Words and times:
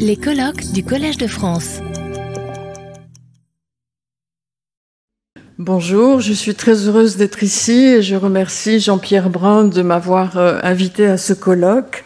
Les 0.00 0.16
colloques 0.16 0.72
du 0.72 0.82
Collège 0.82 1.18
de 1.18 1.28
France. 1.28 1.78
Bonjour, 5.56 6.20
je 6.20 6.32
suis 6.32 6.56
très 6.56 6.88
heureuse 6.88 7.16
d'être 7.16 7.44
ici 7.44 7.84
et 7.84 8.02
je 8.02 8.16
remercie 8.16 8.80
Jean-Pierre 8.80 9.30
Brun 9.30 9.66
de 9.66 9.82
m'avoir 9.82 10.36
euh, 10.36 10.58
invité 10.64 11.06
à 11.06 11.16
ce 11.16 11.32
colloque. 11.32 12.04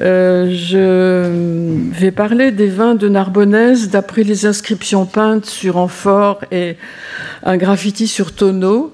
Euh, 0.00 0.52
je 0.52 1.92
vais 1.92 2.10
parler 2.10 2.50
des 2.50 2.68
vins 2.68 2.96
de 2.96 3.08
Narbonnaise 3.08 3.88
d'après 3.88 4.24
les 4.24 4.44
inscriptions 4.44 5.06
peintes 5.06 5.46
sur 5.46 5.76
amphore 5.76 6.40
et 6.50 6.76
un 7.44 7.56
graffiti 7.56 8.08
sur 8.08 8.34
tonneau. 8.34 8.92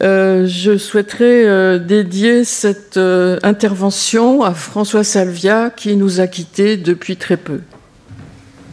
Euh, 0.00 0.46
je 0.46 0.76
souhaiterais 0.76 1.46
euh, 1.46 1.78
dédier 1.78 2.44
cette 2.44 2.98
intervention 3.42 4.42
à 4.42 4.52
François 4.52 5.04
Salvia 5.04 5.70
qui 5.70 5.96
nous 5.96 6.20
a 6.20 6.26
quittés 6.26 6.76
depuis 6.76 7.16
très 7.16 7.36
peu. 7.36 7.60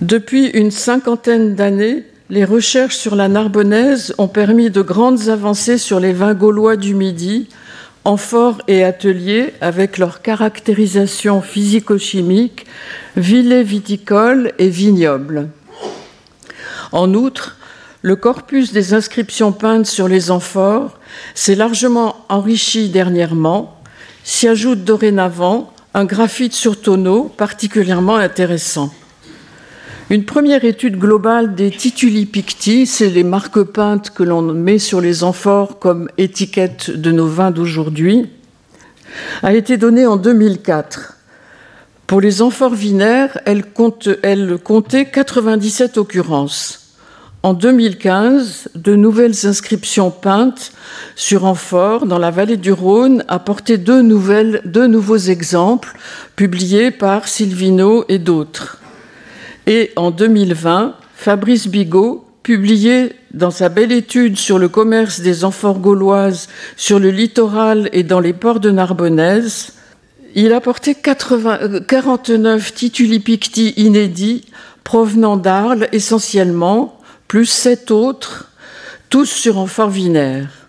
Depuis 0.01 0.47
une 0.47 0.71
cinquantaine 0.71 1.55
d'années, 1.55 2.03
les 2.29 2.45
recherches 2.45 2.97
sur 2.97 3.15
la 3.15 3.27
Narbonnaise 3.27 4.13
ont 4.17 4.27
permis 4.27 4.69
de 4.69 4.81
grandes 4.81 5.29
avancées 5.29 5.77
sur 5.77 5.99
les 5.99 6.13
vins 6.13 6.33
gaulois 6.33 6.75
du 6.75 6.93
Midi, 6.95 7.47
amphores 8.05 8.57
et 8.67 8.83
ateliers 8.83 9.53
avec 9.61 9.97
leur 9.97 10.21
caractérisation 10.21 11.41
physico-chimique, 11.41 12.65
villet 13.15 13.63
viticole 13.63 14.51
et 14.57 14.69
vignoble. 14.69 15.49
En 16.91 17.13
outre, 17.13 17.57
le 18.03 18.17
corpus 18.17 18.73
des 18.73 18.93
inscriptions 18.93 19.53
peintes 19.53 19.85
sur 19.85 20.09
les 20.09 20.29
amphores 20.29 20.99
s'est 21.35 21.55
largement 21.55 22.17
enrichi 22.27 22.89
dernièrement, 22.89 23.79
s'y 24.25 24.47
ajoute 24.49 24.83
dorénavant 24.83 25.73
un 25.93 26.03
graphite 26.03 26.53
sur 26.53 26.79
tonneau 26.81 27.23
particulièrement 27.23 28.17
intéressant. 28.17 28.93
Une 30.09 30.25
première 30.25 30.65
étude 30.65 30.99
globale 30.99 31.55
des 31.55 31.71
tituli 31.71 32.25
picti, 32.25 32.85
c'est 32.85 33.09
les 33.09 33.23
marques 33.23 33.63
peintes 33.63 34.09
que 34.09 34.23
l'on 34.23 34.41
met 34.41 34.79
sur 34.79 34.99
les 34.99 35.23
amphores 35.23 35.79
comme 35.79 36.09
étiquette 36.17 36.91
de 36.91 37.11
nos 37.11 37.27
vins 37.27 37.51
d'aujourd'hui, 37.51 38.29
a 39.43 39.53
été 39.53 39.77
donnée 39.77 40.05
en 40.05 40.17
2004. 40.17 41.17
Pour 42.05 42.19
les 42.19 42.41
amphores 42.41 42.75
vinaires, 42.75 43.39
elle, 43.45 43.63
elle 44.23 44.57
comptait 44.61 45.05
97 45.05 45.97
occurrences. 45.97 46.82
En 47.45 47.53
2015, 47.53 48.69
de 48.73 48.95
nouvelles 48.95 49.45
inscriptions 49.45 50.11
peintes 50.11 50.71
sur 51.17 51.43
amphores 51.43 52.05
dans 52.05 52.17
la 52.17 52.31
vallée 52.31 52.55
du 52.55 52.71
Rhône 52.71 53.25
apportaient 53.27 53.77
deux, 53.77 54.01
nouveaux 54.01 55.17
exemples 55.17 55.97
publiés 56.37 56.89
par 56.89 57.27
Silvino 57.27 58.05
et 58.07 58.17
d'autres. 58.17 58.79
Et 59.67 59.91
en 59.97 60.11
2020, 60.11 60.95
Fabrice 61.15 61.67
Bigot 61.67 62.25
publiait 62.43 63.13
dans 63.33 63.51
sa 63.51 63.67
belle 63.67 63.91
étude 63.91 64.37
sur 64.37 64.57
le 64.57 64.69
commerce 64.69 65.19
des 65.19 65.43
amphores 65.43 65.79
gauloises 65.79 66.47
sur 66.77 66.97
le 66.97 67.11
littoral 67.11 67.89
et 67.91 68.03
dans 68.03 68.21
les 68.21 68.33
ports 68.33 68.61
de 68.61 68.71
Narbonnaise, 68.71 69.73
il 70.33 70.53
apportait 70.53 70.95
80, 70.95 71.81
49 71.89 72.73
titulipicti 72.73 73.73
inédits 73.75 74.45
provenant 74.85 75.35
d'Arles 75.35 75.89
essentiellement, 75.91 76.99
plus 77.33 77.47
sept 77.47 77.89
autres, 77.89 78.51
tous 79.09 79.25
sur 79.25 79.57
amphores 79.57 79.89
vinaires. 79.89 80.67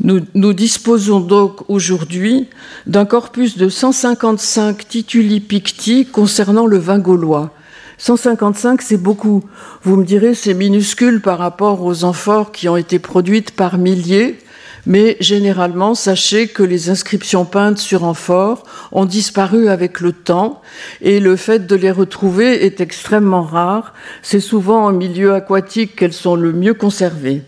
Nous, 0.00 0.52
disposons 0.52 1.20
donc 1.20 1.62
aujourd'hui 1.70 2.50
d'un 2.84 3.06
corpus 3.06 3.56
de 3.56 3.70
155 3.70 4.86
titulipicti 4.86 6.04
concernant 6.04 6.66
le 6.66 6.76
vin 6.76 6.98
gaulois. 6.98 7.54
155, 7.96 8.82
c'est 8.82 8.98
beaucoup. 8.98 9.44
Vous 9.82 9.96
me 9.96 10.04
direz, 10.04 10.34
c'est 10.34 10.52
minuscule 10.52 11.22
par 11.22 11.38
rapport 11.38 11.82
aux 11.82 12.04
amphores 12.04 12.52
qui 12.52 12.68
ont 12.68 12.76
été 12.76 12.98
produites 12.98 13.52
par 13.52 13.78
milliers, 13.78 14.38
mais 14.86 15.16
généralement, 15.18 15.94
sachez 15.94 16.46
que 16.46 16.62
les 16.62 16.90
inscriptions 16.90 17.44
peintes 17.44 17.78
sur 17.78 18.04
amphores 18.04 18.62
ont 18.92 19.04
disparu 19.04 19.68
avec 19.68 20.00
le 20.00 20.12
temps 20.12 20.62
et 21.02 21.18
le 21.18 21.34
fait 21.34 21.66
de 21.66 21.74
les 21.74 21.90
retrouver 21.90 22.64
est 22.64 22.80
extrêmement 22.80 23.42
rare. 23.42 23.94
C'est 24.22 24.40
souvent 24.40 24.84
en 24.84 24.92
milieu 24.92 25.34
aquatique 25.34 25.96
qu'elles 25.96 26.12
sont 26.12 26.36
le 26.36 26.52
mieux 26.52 26.74
conservées. 26.74 27.42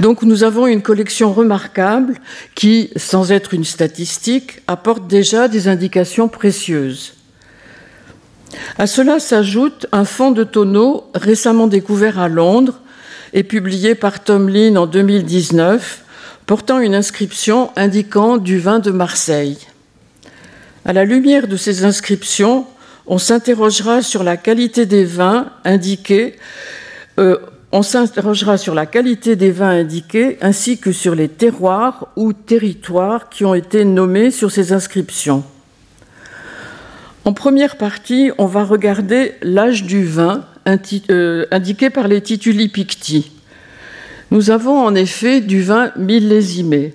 Donc 0.00 0.22
nous 0.22 0.44
avons 0.44 0.66
une 0.66 0.80
collection 0.80 1.32
remarquable 1.32 2.14
qui, 2.54 2.90
sans 2.96 3.32
être 3.32 3.52
une 3.52 3.64
statistique, 3.64 4.62
apporte 4.66 5.06
déjà 5.06 5.48
des 5.48 5.68
indications 5.68 6.28
précieuses. 6.28 7.14
À 8.78 8.86
cela 8.86 9.20
s'ajoute 9.20 9.86
un 9.92 10.06
fond 10.06 10.30
de 10.30 10.44
tonneau 10.44 11.04
récemment 11.14 11.66
découvert 11.66 12.18
à 12.18 12.28
Londres 12.28 12.80
et 13.32 13.42
publié 13.42 13.94
par 13.94 14.22
Tom 14.22 14.48
Lynn 14.48 14.78
en 14.78 14.86
2019, 14.86 16.04
portant 16.46 16.78
une 16.78 16.94
inscription 16.94 17.70
indiquant 17.76 18.36
du 18.36 18.58
vin 18.58 18.78
de 18.78 18.90
Marseille. 18.90 19.58
À 20.84 20.92
la 20.92 21.04
lumière 21.04 21.48
de 21.48 21.56
ces 21.56 21.84
inscriptions, 21.84 22.66
on 23.06 23.18
s'interrogera 23.18 24.02
sur 24.02 24.22
la 24.22 24.36
qualité 24.36 24.86
des 24.86 25.04
vins 25.04 25.50
indiqués. 25.64 26.36
Euh, 27.18 27.38
on 27.72 27.82
s'interrogera 27.82 28.56
sur 28.56 28.74
la 28.74 28.86
qualité 28.86 29.36
des 29.36 29.50
vins 29.50 29.70
indiqués 29.80 30.38
ainsi 30.40 30.78
que 30.78 30.92
sur 30.92 31.14
les 31.14 31.28
terroirs 31.28 32.08
ou 32.16 32.32
territoires 32.32 33.28
qui 33.28 33.44
ont 33.44 33.54
été 33.54 33.84
nommés 33.84 34.30
sur 34.30 34.50
ces 34.50 34.72
inscriptions. 34.72 35.44
En 37.26 37.34
première 37.34 37.76
partie, 37.76 38.30
on 38.38 38.46
va 38.46 38.64
regarder 38.64 39.34
l'âge 39.42 39.84
du 39.84 40.04
vin 40.04 40.46
indiqué 40.68 41.90
par 41.90 42.08
les 42.08 42.20
tituli 42.20 42.68
picti. 42.68 43.32
Nous 44.30 44.50
avons 44.50 44.78
en 44.78 44.94
effet 44.94 45.40
du 45.40 45.62
vin 45.62 45.90
millésimé. 45.96 46.94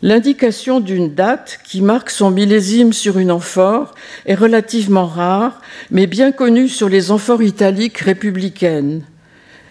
L'indication 0.00 0.80
d'une 0.80 1.14
date 1.14 1.58
qui 1.64 1.82
marque 1.82 2.10
son 2.10 2.30
millésime 2.30 2.92
sur 2.92 3.18
une 3.18 3.32
amphore 3.32 3.94
est 4.26 4.36
relativement 4.36 5.06
rare, 5.06 5.60
mais 5.90 6.06
bien 6.06 6.30
connue 6.30 6.68
sur 6.68 6.88
les 6.88 7.10
amphores 7.10 7.42
italiques 7.42 7.98
républicaines. 7.98 9.02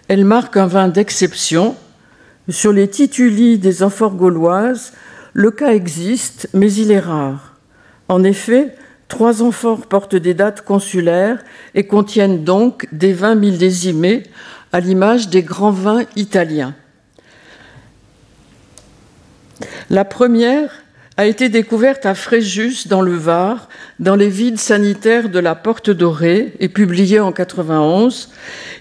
Elle 0.10 0.26
marque 0.26 0.58
un 0.58 0.68
vin 0.68 0.90
d'exception. 0.90 1.76
Sur 2.50 2.74
les 2.74 2.88
tituli 2.88 3.58
des 3.58 3.84
amphores 3.84 4.16
gauloises, 4.16 4.94
le 5.34 5.52
cas 5.52 5.74
existe, 5.74 6.50
mais 6.54 6.72
il 6.74 6.92
est 6.92 7.00
rare. 7.00 7.56
En 8.10 8.24
effet, 8.24 8.76
Trois 9.08 9.42
amphores 9.42 9.88
portent 9.88 10.16
des 10.16 10.34
dates 10.34 10.62
consulaires 10.62 11.44
et 11.76 11.88
contiennent 11.88 12.44
donc 12.44 12.88
des 12.92 13.14
vins 13.14 13.36
millésimés 13.36 14.24
à 14.74 14.80
l'image 14.80 15.30
des 15.30 15.44
grands 15.44 15.72
vins 15.72 16.04
italiens. 16.16 16.76
La 19.90 20.04
première 20.04 20.84
a 21.16 21.26
été 21.26 21.50
découverte 21.50 22.06
à 22.06 22.14
Fréjus, 22.14 22.88
dans 22.88 23.02
le 23.02 23.16
Var, 23.16 23.70
dans 24.00 24.16
les 24.16 24.30
vides 24.30 24.60
sanitaires 24.60 25.30
de 25.30 25.40
la 25.40 25.56
Porte 25.56 25.90
Dorée 25.90 26.54
et 26.60 26.70
publiée 26.70 27.20
en 27.20 27.32
91. 27.32 28.30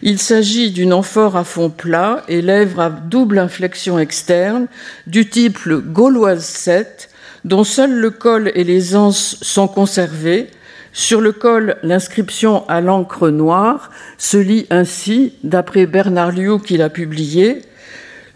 Il 0.03 0.19
s'agit 0.19 0.71
d'une 0.71 0.93
amphore 0.93 1.37
à 1.37 1.45
fond 1.45 1.71
plat 1.71 2.25
et 2.29 2.43
lèvres 2.43 2.81
à 2.81 2.91
double 2.91 3.39
inflexion 3.39 3.99
externe 3.99 4.67
du 5.07 5.31
type 5.31 5.59
Gauloise 5.67 6.45
7 6.45 7.09
dont 7.47 7.63
seul 7.63 7.93
le 7.93 8.11
col 8.11 8.51
et 8.55 8.65
les 8.65 8.97
anses 8.97 9.39
sont 9.41 9.69
conservés. 9.69 10.49
Sur 10.93 11.21
le 11.21 11.31
col, 11.31 11.77
l'inscription 11.85 12.69
à 12.69 12.81
l'encre 12.81 13.31
noire 13.31 13.91
se 14.19 14.37
lit 14.37 14.67
ainsi, 14.69 15.35
d'après 15.45 15.87
Bernard 15.87 16.33
Liu 16.33 16.59
qui 16.59 16.77
l'a 16.77 16.91
publié 16.91 17.63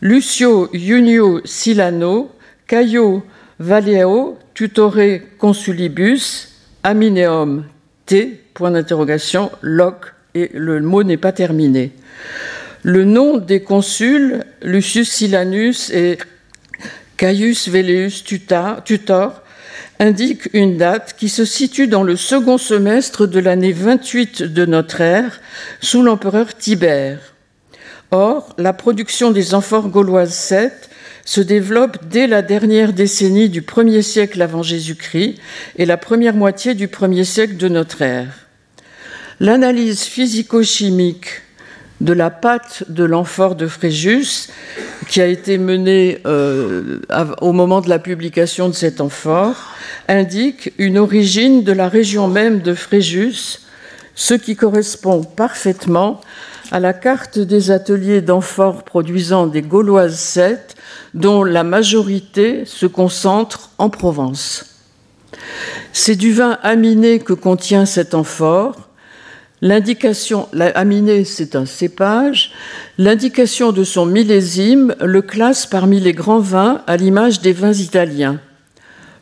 Lucio 0.00 0.70
Junio 0.72 1.40
Silano, 1.44 2.30
Caio 2.66 3.24
Valeo, 3.58 4.38
tutore 4.54 5.22
consulibus, 5.38 6.48
amineum 6.84 7.64
T, 8.06 8.40
point 8.54 8.70
d'interrogation, 8.70 9.50
loc, 9.60 10.06
et 10.34 10.50
le 10.54 10.80
mot 10.80 11.02
n'est 11.02 11.16
pas 11.16 11.32
terminé. 11.32 11.92
Le 12.82 13.04
nom 13.04 13.38
des 13.38 13.62
consuls, 13.62 14.44
Lucius 14.62 15.10
Silanus 15.10 15.90
et 15.90 16.16
Caius 17.20 17.68
Velleus 17.68 18.24
Tutor 18.24 19.42
indique 19.98 20.48
une 20.54 20.78
date 20.78 21.14
qui 21.18 21.28
se 21.28 21.44
situe 21.44 21.86
dans 21.86 22.02
le 22.02 22.16
second 22.16 22.56
semestre 22.56 23.26
de 23.26 23.38
l'année 23.38 23.72
28 23.72 24.42
de 24.44 24.64
notre 24.64 25.02
ère, 25.02 25.42
sous 25.82 26.02
l'empereur 26.02 26.56
Tibère. 26.56 27.34
Or, 28.10 28.54
la 28.56 28.72
production 28.72 29.32
des 29.32 29.52
amphores 29.52 29.90
gauloises 29.90 30.32
7 30.32 30.88
se 31.26 31.42
développe 31.42 31.98
dès 32.08 32.26
la 32.26 32.40
dernière 32.40 32.94
décennie 32.94 33.50
du 33.50 33.60
1er 33.60 34.00
siècle 34.00 34.40
avant 34.40 34.62
Jésus-Christ 34.62 35.34
et 35.76 35.84
la 35.84 35.98
première 35.98 36.34
moitié 36.34 36.74
du 36.74 36.86
1er 36.86 37.24
siècle 37.24 37.58
de 37.58 37.68
notre 37.68 38.00
ère. 38.00 38.32
L'analyse 39.40 40.04
physico-chimique 40.04 41.42
de 42.00 42.12
la 42.12 42.30
pâte 42.30 42.84
de 42.88 43.04
l'amphore 43.04 43.54
de 43.54 43.66
Fréjus, 43.66 44.48
qui 45.08 45.20
a 45.20 45.26
été 45.26 45.58
menée 45.58 46.18
euh, 46.26 47.00
au 47.40 47.52
moment 47.52 47.80
de 47.80 47.88
la 47.88 47.98
publication 47.98 48.68
de 48.68 48.74
cet 48.74 49.00
amphore, 49.00 49.56
indique 50.08 50.72
une 50.78 50.98
origine 50.98 51.62
de 51.62 51.72
la 51.72 51.88
région 51.88 52.28
même 52.28 52.60
de 52.60 52.74
Fréjus, 52.74 53.60
ce 54.14 54.34
qui 54.34 54.56
correspond 54.56 55.22
parfaitement 55.22 56.20
à 56.72 56.80
la 56.80 56.92
carte 56.92 57.38
des 57.38 57.70
ateliers 57.70 58.20
d'amphores 58.20 58.84
produisant 58.84 59.46
des 59.46 59.62
Gauloises 59.62 60.18
7, 60.18 60.76
dont 61.14 61.42
la 61.42 61.64
majorité 61.64 62.64
se 62.64 62.86
concentre 62.86 63.70
en 63.78 63.90
Provence. 63.90 64.66
C'est 65.92 66.16
du 66.16 66.32
vin 66.32 66.58
aminé 66.62 67.18
que 67.18 67.32
contient 67.32 67.86
cet 67.86 68.14
amphore. 68.14 68.89
L'indication, 69.62 70.48
aminé, 70.74 71.24
c'est 71.24 71.54
un 71.54 71.66
cépage. 71.66 72.52
L'indication 72.96 73.72
de 73.72 73.84
son 73.84 74.06
millésime 74.06 74.94
le 75.00 75.20
classe 75.20 75.66
parmi 75.66 76.00
les 76.00 76.14
grands 76.14 76.40
vins 76.40 76.82
à 76.86 76.96
l'image 76.96 77.42
des 77.42 77.52
vins 77.52 77.74
italiens. 77.74 78.40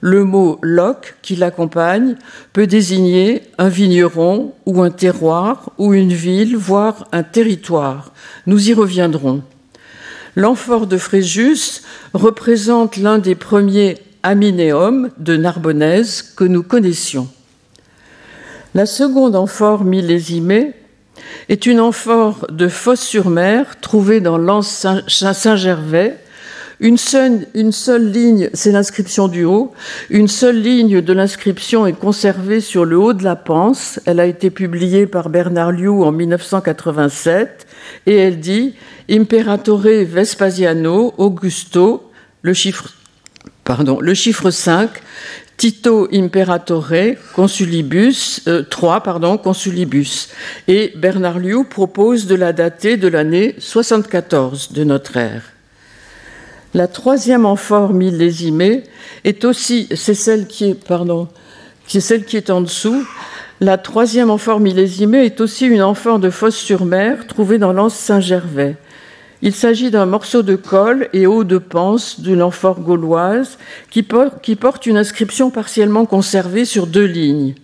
Le 0.01 0.23
mot 0.23 0.61
loc 0.63 1.17
qui 1.23 1.35
l'accompagne 1.35 2.15
peut 2.53 2.69
désigner 2.69 3.43
un 3.59 3.69
vigneron 3.69 4.55
ou 4.65 4.81
un 4.81 4.91
terroir 4.91 5.73
ou 5.77 5.93
une 5.93 6.13
ville, 6.13 6.57
voire 6.57 7.09
un 7.11 7.25
territoire. 7.25 8.13
Nous 8.47 8.71
y 8.71 8.75
reviendrons. 8.75 9.43
L'amphore 10.37 10.87
de 10.87 10.99
Fréjus 10.99 11.83
représente 12.15 12.97
l'un 12.97 13.19
des 13.19 13.35
premiers 13.35 13.99
aminéums 14.23 15.11
de 15.19 15.37
Narbonnaise 15.37 16.23
que 16.37 16.45
nous 16.45 16.63
connaissions. 16.63 17.29
La 18.75 18.87
seconde 18.87 19.35
amphore 19.35 19.85
millésimée 19.85 20.75
est 21.49 21.67
une 21.67 21.81
amphore 21.81 22.47
de 22.51 22.69
Fosse-sur-Mer 22.69 23.81
trouvée 23.81 24.21
dans 24.21 24.39
l'anse 24.39 24.87
Saint-Gervais 25.09 26.19
une 26.81 26.97
seule, 26.97 28.13
ligne, 28.13 28.51
c'est 28.55 28.71
l'inscription 28.71 29.27
du 29.27 29.43
haut, 29.43 29.73
une 30.11 30.29
seule 30.29 30.61
ligne 30.61 31.01
de 31.01 31.13
l'inscription 31.13 31.87
est 31.87 31.93
conservée 31.93 32.61
sur 32.61 32.85
le 32.85 32.97
haut 32.97 33.15
de 33.15 33.25
la 33.25 33.35
panse. 33.35 33.99
Elle 34.05 34.21
a 34.21 34.27
été 34.27 34.51
publiée 34.51 35.09
par 35.09 35.29
Bernard 35.29 35.73
Liu 35.73 35.89
en 35.89 36.13
1987 36.13 37.67
et 38.07 38.15
elle 38.15 38.39
dit 38.39 38.77
Imperatore 39.11 39.81
Vespasiano 39.81 41.15
Augusto, 41.19 42.13
le 42.43 42.55
chiffre, 42.55 42.95
pardon, 43.65 43.99
le 44.01 44.15
chiffre 44.15 44.51
5, 44.53 44.89
Tito 45.59 46.07
Imperatore 46.13 47.17
Consulibus, 47.35 48.43
3, 48.71 48.97
euh, 48.97 49.01
pardon, 49.01 49.37
Consulibus. 49.39 50.29
Et 50.69 50.93
Bernard 50.95 51.41
Liu 51.41 51.65
propose 51.65 52.29
de 52.29 52.37
la 52.37 52.53
dater 52.53 52.97
de 52.97 53.09
l'année 53.09 53.57
74 53.59 54.71
de 54.71 54.85
notre 54.85 55.17
ère. 55.17 55.43
La 56.75 56.87
troisième 56.87 57.45
amphore 57.45 57.93
millésimée 57.93 58.85
est 59.25 59.45
aussi, 59.45 59.89
c'est 59.97 60.15
celle 60.15 60.47
qui 60.47 60.71
est, 60.71 60.75
pardon, 60.75 61.27
c'est 61.89 62.01
celle 62.01 62.25
qui 62.25 62.37
est 62.37 62.51
en 62.51 62.61
dessous. 62.61 63.05
La 63.61 63.79
troisième 63.79 64.31
amphore 64.31 64.61
millésimée 64.61 65.25
est 65.25 65.41
aussi 65.41 65.67
une 65.67 65.83
amphore 65.83 66.21
de 66.21 66.31
Fosse-sur-Mer 66.31 67.27
trouvée 67.27 67.59
dans 67.59 67.73
l'anse 67.73 67.97
Saint-Gervais. 67.97 68.77
Il 69.41 69.55
s'agit 69.55 69.91
d'un 69.91 70.07
morceau 70.07 70.43
de 70.43 70.57
colle 70.57 71.09
et 71.13 71.27
eau 71.27 71.45
de 71.45 71.59
panse 71.59 72.21
d'une 72.21 72.43
amphore 72.43 72.81
gauloise 72.81 73.59
qui, 73.91 74.03
porte 74.03 74.87
une 74.87 74.97
inscription 74.97 75.51
partiellement 75.51 76.07
conservée 76.07 76.65
sur 76.65 76.87
deux 76.87 77.07
lignes. 77.07 77.55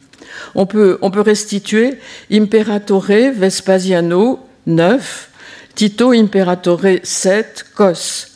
On 0.54 0.66
peut, 0.66 0.98
restituer 1.16 1.98
Imperatore 2.30 3.06
Vespasiano 3.36 4.40
9, 4.66 5.30
Tito 5.74 6.12
Imperatore 6.12 7.00
7, 7.02 7.66
Cos 7.74 8.34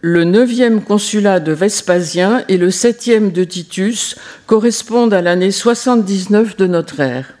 le 0.00 0.24
neuvième 0.24 0.82
consulat 0.82 1.38
de 1.38 1.52
Vespasien 1.52 2.44
et 2.48 2.56
le 2.56 2.72
septième 2.72 3.30
de 3.30 3.44
Titus 3.44 4.16
correspondent 4.46 5.14
à 5.14 5.22
l'année 5.22 5.52
79 5.52 6.56
de 6.56 6.66
notre 6.66 6.98
ère. 6.98 7.34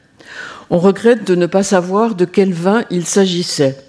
On 0.70 0.78
regrette 0.78 1.24
de 1.24 1.34
ne 1.34 1.46
pas 1.46 1.64
savoir 1.64 2.14
de 2.14 2.24
quel 2.24 2.52
vin 2.52 2.84
il 2.90 3.04
s'agissait. 3.04 3.87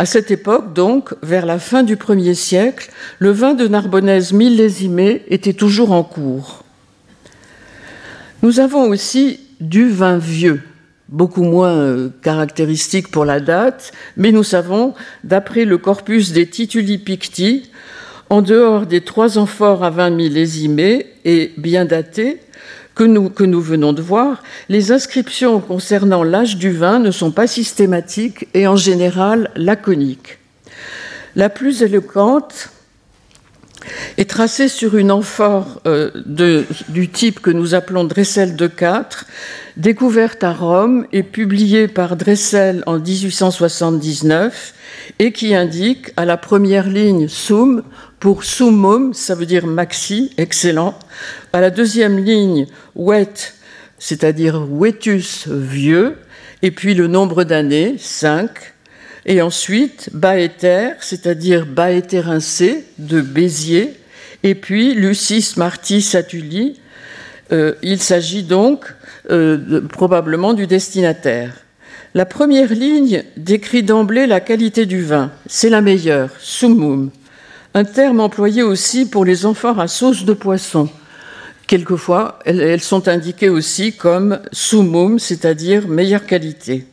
À 0.00 0.06
cette 0.06 0.30
époque, 0.30 0.72
donc, 0.72 1.12
vers 1.22 1.44
la 1.44 1.58
fin 1.58 1.82
du 1.82 1.98
premier 1.98 2.32
siècle, 2.32 2.90
le 3.18 3.32
vin 3.32 3.52
de 3.52 3.68
Narbonnaise 3.68 4.32
millésimé 4.32 5.20
était 5.28 5.52
toujours 5.52 5.92
en 5.92 6.02
cours. 6.02 6.64
Nous 8.42 8.60
avons 8.60 8.88
aussi 8.88 9.40
du 9.60 9.90
vin 9.90 10.16
vieux 10.16 10.62
beaucoup 11.10 11.42
moins 11.42 11.74
euh, 11.74 12.08
caractéristique 12.22 13.10
pour 13.10 13.26
la 13.26 13.40
date, 13.40 13.92
mais 14.16 14.32
nous 14.32 14.42
savons, 14.42 14.94
d'après 15.22 15.66
le 15.66 15.76
corpus 15.76 16.32
des 16.32 16.46
Tituli 16.46 16.96
Picti, 16.96 17.70
en 18.30 18.40
dehors 18.40 18.86
des 18.86 19.02
trois 19.02 19.36
amphores 19.36 19.84
à 19.84 19.90
20 19.90 20.08
millésimés 20.12 21.08
et 21.26 21.52
bien 21.58 21.84
datés 21.84 22.40
que 23.00 23.04
nous, 23.06 23.30
que 23.30 23.44
nous 23.44 23.62
venons 23.62 23.94
de 23.94 24.02
voir, 24.02 24.42
les 24.68 24.92
inscriptions 24.92 25.58
concernant 25.58 26.22
l'âge 26.22 26.58
du 26.58 26.70
vin 26.70 26.98
ne 26.98 27.10
sont 27.10 27.30
pas 27.30 27.46
systématiques 27.46 28.46
et 28.52 28.66
en 28.66 28.76
général 28.76 29.50
laconiques. 29.56 30.36
La 31.34 31.48
plus 31.48 31.82
éloquente 31.82 32.68
est 34.18 34.28
tracée 34.28 34.68
sur 34.68 34.98
une 34.98 35.10
amphore 35.10 35.80
euh, 35.86 36.10
du 36.90 37.08
type 37.08 37.40
que 37.40 37.50
nous 37.50 37.74
appelons 37.74 38.04
Dressel 38.04 38.54
de 38.54 38.66
4 38.66 39.24
découverte 39.78 40.44
à 40.44 40.52
Rome 40.52 41.06
et 41.10 41.22
publiée 41.22 41.88
par 41.88 42.16
Dressel 42.16 42.82
en 42.86 42.98
1879 42.98 44.74
et 45.18 45.32
qui 45.32 45.54
indique 45.54 46.12
à 46.18 46.26
la 46.26 46.36
première 46.36 46.86
ligne 46.86 47.28
sum 47.28 47.82
pour 48.20 48.44
summum, 48.44 49.14
ça 49.14 49.34
veut 49.34 49.46
dire 49.46 49.66
maxi, 49.66 50.30
excellent. 50.36 50.94
À 51.54 51.62
la 51.62 51.70
deuxième 51.70 52.22
ligne 52.22 52.66
wet, 53.00 53.54
c'est-à-dire 53.98 54.66
wetus, 54.70 55.48
vieux, 55.48 56.16
et 56.62 56.70
puis 56.70 56.94
le 56.94 57.06
nombre 57.06 57.44
d'années, 57.44 57.96
5. 57.98 58.50
Et 59.26 59.42
ensuite 59.42 60.10
baéter, 60.12 60.90
c'est-à-dire 61.00 61.66
baéterincé, 61.66 62.84
de 62.98 63.20
Béziers, 63.20 63.94
et 64.42 64.54
puis 64.54 64.94
Lucis 64.94 65.54
Martis 65.56 66.02
Satuli. 66.02 66.80
Euh, 67.52 67.74
il 67.82 68.00
s'agit 68.00 68.44
donc 68.44 68.84
euh, 69.30 69.80
probablement 69.88 70.54
du 70.54 70.66
destinataire. 70.66 71.54
La 72.14 72.24
première 72.24 72.72
ligne 72.72 73.24
décrit 73.36 73.82
d'emblée 73.82 74.26
la 74.26 74.40
qualité 74.40 74.86
du 74.86 75.02
vin. 75.02 75.30
C'est 75.46 75.70
la 75.70 75.80
meilleure, 75.80 76.30
summum. 76.38 77.10
Un 77.74 77.84
terme 77.84 78.20
employé 78.20 78.62
aussi 78.62 79.06
pour 79.08 79.24
les 79.24 79.46
amphores 79.46 79.80
à 79.80 79.88
sauce 79.88 80.24
de 80.24 80.32
poisson. 80.32 80.88
Quelquefois, 81.70 82.40
elles 82.46 82.80
sont 82.80 83.06
indiquées 83.06 83.48
aussi 83.48 83.92
comme 83.92 84.40
summum, 84.50 85.20
c'est-à-dire 85.20 85.86
meilleure 85.86 86.26
qualité. 86.26 86.84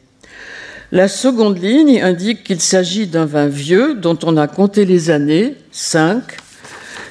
La 0.92 1.08
seconde 1.08 1.58
ligne 1.58 2.00
indique 2.00 2.44
qu'il 2.44 2.62
s'agit 2.62 3.08
d'un 3.08 3.26
vin 3.26 3.48
vieux 3.48 3.96
dont 3.96 4.20
on 4.22 4.38
a 4.38 4.46
compté 4.48 4.86
les 4.86 5.10
années, 5.10 5.56
5, 5.72 6.22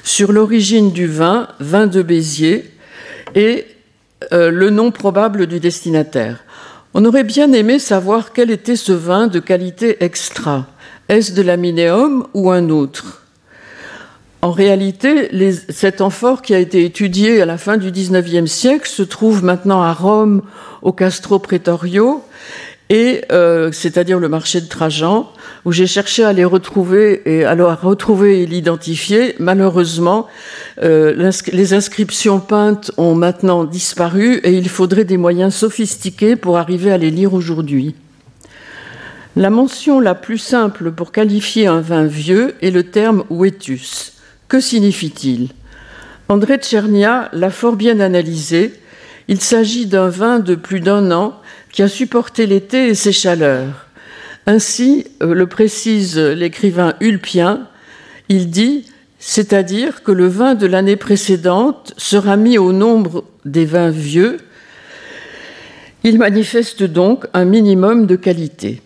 sur 0.01 0.31
l'origine 0.31 0.93
du 0.93 1.07
vin, 1.07 1.49
vin 1.59 1.87
de 1.87 2.01
Béziers, 2.01 2.71
et 3.35 3.65
euh, 4.31 4.49
le 4.49 4.69
nom 4.69 4.91
probable 4.91 5.45
du 5.45 5.59
destinataire. 5.59 6.45
On 6.93 7.03
aurait 7.03 7.25
bien 7.25 7.51
aimé 7.51 7.79
savoir 7.79 8.31
quel 8.31 8.49
était 8.49 8.77
ce 8.77 8.93
vin 8.93 9.27
de 9.27 9.39
qualité 9.39 10.01
extra. 10.05 10.67
Est-ce 11.09 11.33
de 11.33 11.41
l'aminéum 11.41 12.27
ou 12.33 12.49
un 12.49 12.69
autre? 12.69 13.26
En 14.43 14.51
réalité, 14.51 15.29
cet 15.69 15.99
amphore 15.99 16.43
qui 16.43 16.53
a 16.53 16.59
été 16.59 16.85
étudié 16.85 17.41
à 17.41 17.45
la 17.45 17.57
fin 17.57 17.77
du 17.77 17.91
XIXe 17.91 18.49
siècle 18.49 18.87
se 18.87 19.01
trouve 19.01 19.43
maintenant 19.43 19.81
à 19.81 19.93
Rome, 19.93 20.43
au 20.83 20.93
Castro 20.93 21.39
Pretorio, 21.39 22.23
et 22.89 23.21
euh, 23.31 23.71
c'est-à-dire 23.71 24.19
le 24.19 24.29
marché 24.29 24.61
de 24.61 24.67
Trajan, 24.67 25.29
où 25.65 25.71
j'ai 25.71 25.87
cherché 25.87 26.23
à 26.23 26.33
les 26.33 26.45
retrouver 26.45 27.21
et 27.25 27.45
à 27.45 27.53
retrouver 27.75 28.43
et 28.43 28.45
l'identifier. 28.45 29.35
Malheureusement, 29.39 30.27
euh, 30.83 31.31
les 31.51 31.73
inscriptions 31.73 32.39
peintes 32.39 32.91
ont 32.97 33.15
maintenant 33.15 33.65
disparu 33.65 34.35
et 34.43 34.53
il 34.53 34.69
faudrait 34.69 35.03
des 35.03 35.17
moyens 35.17 35.55
sophistiqués 35.55 36.35
pour 36.35 36.57
arriver 36.57 36.91
à 36.91 36.97
les 36.97 37.11
lire 37.11 37.33
aujourd'hui. 37.33 37.95
La 39.35 39.49
mention 39.49 39.99
la 39.99 40.15
plus 40.15 40.37
simple 40.37 40.91
pour 40.91 41.11
qualifier 41.11 41.67
un 41.67 41.81
vin 41.81 42.05
vieux 42.05 42.55
est 42.61 42.71
le 42.71 42.83
terme 42.83 43.23
wetus. 43.29 44.16
Que 44.47 44.59
signifie-t-il? 44.59 45.49
André 46.29 46.57
Tchernia 46.57 47.29
l'a 47.33 47.49
fort 47.49 47.75
bien 47.75 47.99
analysé. 47.99 48.73
Il 49.27 49.41
s'agit 49.41 49.87
d'un 49.87 50.09
vin 50.09 50.39
de 50.39 50.55
plus 50.55 50.79
d'un 50.79 51.11
an 51.11 51.39
qui 51.71 51.83
a 51.83 51.87
supporté 51.87 52.45
l'été 52.45 52.87
et 52.87 52.95
ses 52.95 53.11
chaleurs. 53.11 53.87
Ainsi 54.45 55.05
euh, 55.21 55.33
le 55.33 55.47
précise 55.47 56.17
l'écrivain 56.17 56.95
Ulpien, 57.01 57.67
il 58.29 58.49
dit 58.49 58.85
c'est-à-dire 59.19 60.03
que 60.03 60.11
le 60.11 60.27
vin 60.27 60.55
de 60.55 60.67
l'année 60.67 60.95
précédente 60.95 61.93
sera 61.97 62.37
mis 62.37 62.57
au 62.57 62.71
nombre 62.71 63.25
des 63.45 63.65
vins 63.65 63.89
vieux. 63.89 64.37
Il 66.03 66.19
manifeste 66.19 66.83
donc 66.83 67.25
un 67.33 67.45
minimum 67.45 68.05
de 68.05 68.15
qualité. 68.15 68.81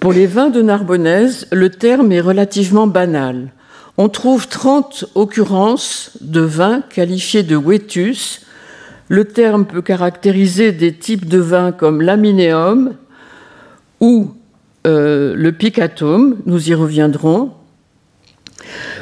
Pour 0.00 0.12
les 0.12 0.26
vins 0.26 0.50
de 0.50 0.60
Narbonnaise, 0.60 1.46
le 1.52 1.70
terme 1.70 2.10
est 2.12 2.20
relativement 2.20 2.86
banal. 2.86 3.52
On 4.00 4.08
trouve 4.08 4.48
30 4.48 5.04
occurrences 5.14 6.12
de 6.22 6.40
vins 6.40 6.80
qualifiés 6.80 7.42
de 7.42 7.54
wetus. 7.54 8.40
Le 9.08 9.26
terme 9.26 9.66
peut 9.66 9.82
caractériser 9.82 10.72
des 10.72 10.94
types 10.94 11.26
de 11.26 11.36
vins 11.36 11.70
comme 11.70 12.00
l'aminéum 12.00 12.94
ou 14.00 14.32
euh, 14.86 15.34
le 15.36 15.52
picatum, 15.52 16.38
nous 16.46 16.70
y 16.70 16.72
reviendrons, 16.72 17.52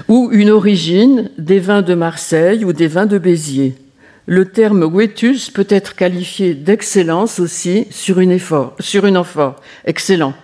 ou 0.09 0.31
une 0.33 0.51
origine 0.51 1.31
des 1.39 1.61
vins 1.61 1.83
de 1.83 1.95
Marseille 1.95 2.65
ou 2.65 2.73
des 2.73 2.89
vins 2.89 3.07
de 3.07 3.19
Béziers. 3.19 3.77
Le 4.27 4.47
terme 4.47 4.83
wetus 4.83 5.49
peut 5.49 5.69
être 5.69 5.95
qualifié 5.95 6.55
d'excellence 6.55 7.39
aussi 7.39 7.87
sur 7.91 8.19
une, 8.19 8.37
amphore. 9.17 9.63
Excellent. 9.85 10.35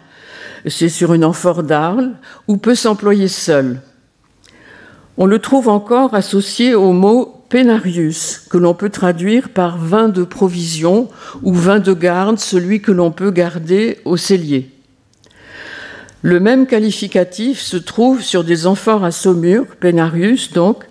C'est 0.64 0.88
sur 0.88 1.12
une 1.12 1.24
amphore 1.24 1.64
d'Arles 1.64 2.12
ou 2.46 2.56
peut 2.56 2.76
s'employer 2.76 3.26
seul. 3.26 3.80
On 5.16 5.26
le 5.26 5.38
trouve 5.38 5.68
encore 5.68 6.14
associé 6.14 6.74
au 6.74 6.92
mot 6.92 7.44
penarius, 7.48 8.40
que 8.50 8.58
l'on 8.58 8.74
peut 8.74 8.90
traduire 8.90 9.48
par 9.50 9.78
vin 9.78 10.08
de 10.08 10.24
provision 10.24 11.08
ou 11.42 11.52
vin 11.54 11.78
de 11.78 11.92
garde, 11.92 12.40
celui 12.40 12.80
que 12.80 12.90
l'on 12.90 13.12
peut 13.12 13.30
garder 13.30 13.98
au 14.04 14.16
cellier. 14.16 14.70
Le 16.22 16.40
même 16.40 16.66
qualificatif 16.66 17.60
se 17.60 17.76
trouve 17.76 18.22
sur 18.22 18.42
des 18.42 18.66
amphores 18.66 19.04
à 19.04 19.12
saumure, 19.12 19.66
penarius 19.78 20.52
donc, 20.52 20.82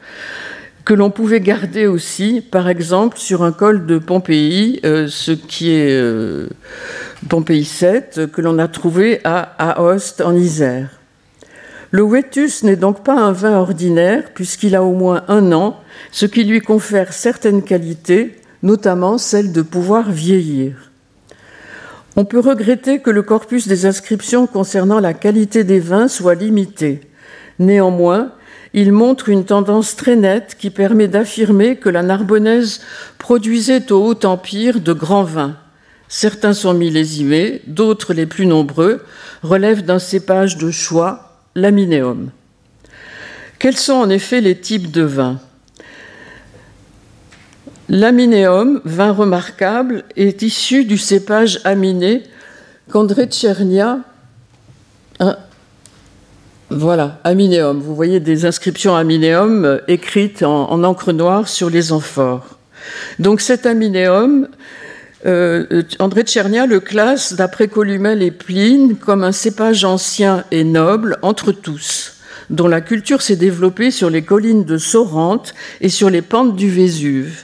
que 0.85 0.93
l'on 0.93 1.09
pouvait 1.09 1.41
garder 1.41 1.85
aussi, 1.87 2.39
par 2.39 2.69
exemple, 2.69 3.17
sur 3.17 3.43
un 3.43 3.51
col 3.51 3.85
de 3.85 3.97
Pompéi, 3.97 4.79
euh, 4.85 5.07
ce 5.09 5.31
qui 5.31 5.71
est 5.71 5.91
euh, 5.91 6.47
Pompéi 7.27 7.65
7, 7.65 8.31
que 8.31 8.41
l'on 8.41 8.57
a 8.57 8.69
trouvé 8.69 9.19
à 9.25 9.81
Aoste 9.81 10.21
en 10.21 10.33
Isère. 10.33 11.02
Le 11.95 12.01
Wetus 12.01 12.63
n'est 12.63 12.75
donc 12.75 13.03
pas 13.03 13.13
un 13.13 13.31
vin 13.31 13.55
ordinaire, 13.55 14.31
puisqu'il 14.33 14.75
a 14.75 14.81
au 14.81 14.93
moins 14.93 15.21
un 15.27 15.51
an, 15.51 15.79
ce 16.11 16.25
qui 16.25 16.43
lui 16.43 16.59
confère 16.59 17.13
certaines 17.13 17.61
qualités, 17.61 18.39
notamment 18.63 19.19
celle 19.19 19.51
de 19.51 19.61
pouvoir 19.61 20.09
vieillir. 20.09 20.91
On 22.15 22.25
peut 22.25 22.39
regretter 22.39 22.97
que 22.97 23.11
le 23.11 23.21
corpus 23.21 23.67
des 23.67 23.85
inscriptions 23.85 24.47
concernant 24.47 24.99
la 24.99 25.13
qualité 25.13 25.63
des 25.63 25.79
vins 25.79 26.07
soit 26.07 26.33
limité. 26.33 27.01
Néanmoins, 27.59 28.31
il 28.73 28.91
montre 28.91 29.29
une 29.29 29.45
tendance 29.45 29.95
très 29.95 30.15
nette 30.15 30.55
qui 30.57 30.71
permet 30.71 31.07
d'affirmer 31.07 31.75
que 31.75 31.89
la 31.89 32.01
Narbonnaise 32.01 32.81
produisait 33.19 33.91
au 33.91 34.03
Haut 34.03 34.25
Empire 34.25 34.79
de 34.79 34.93
grands 34.93 35.25
vins. 35.25 35.57
Certains 36.07 36.53
sont 36.53 36.73
millésimés, 36.73 37.61
d'autres, 37.67 38.15
les 38.15 38.25
plus 38.25 38.47
nombreux, 38.47 39.03
relèvent 39.43 39.85
d'un 39.85 39.99
cépage 39.99 40.57
de 40.57 40.71
choix, 40.71 41.32
l'aminéum. 41.55 42.29
Quels 43.59 43.77
sont 43.77 43.93
en 43.93 44.09
effet 44.09 44.41
les 44.41 44.59
types 44.59 44.91
de 44.91 45.03
vins? 45.03 45.39
L'aminéum, 47.89 48.81
vin 48.85 49.11
remarquable, 49.11 50.03
est 50.15 50.41
issu 50.41 50.85
du 50.85 50.97
cépage 50.97 51.59
aminé 51.63 52.23
qu'André 52.91 53.27
Tchernia 53.27 53.99
voilà, 56.75 57.19
aminéum. 57.23 57.79
Vous 57.79 57.95
voyez 57.95 58.19
des 58.19 58.45
inscriptions 58.45 58.95
aminéum 58.95 59.63
euh, 59.63 59.77
écrites 59.87 60.41
en, 60.41 60.83
encre 60.83 61.11
noire 61.11 61.47
sur 61.47 61.69
les 61.69 61.91
amphores. 61.91 62.57
Donc 63.19 63.41
cet 63.41 63.67
aminéum, 63.67 64.47
euh, 65.25 65.83
André 65.99 66.23
Tchernia 66.23 66.65
le 66.65 66.79
classe, 66.79 67.33
d'après 67.33 67.67
Columel 67.67 68.21
et 68.21 68.31
Pline, 68.31 68.97
comme 68.97 69.23
un 69.23 69.31
cépage 69.31 69.85
ancien 69.85 70.43
et 70.51 70.63
noble 70.63 71.17
entre 71.21 71.51
tous, 71.51 72.15
dont 72.49 72.67
la 72.67 72.81
culture 72.81 73.21
s'est 73.21 73.37
développée 73.37 73.91
sur 73.91 74.09
les 74.09 74.23
collines 74.23 74.65
de 74.65 74.77
Sorrente 74.77 75.53
et 75.79 75.89
sur 75.89 76.09
les 76.09 76.21
pentes 76.21 76.55
du 76.55 76.69
Vésuve. 76.69 77.43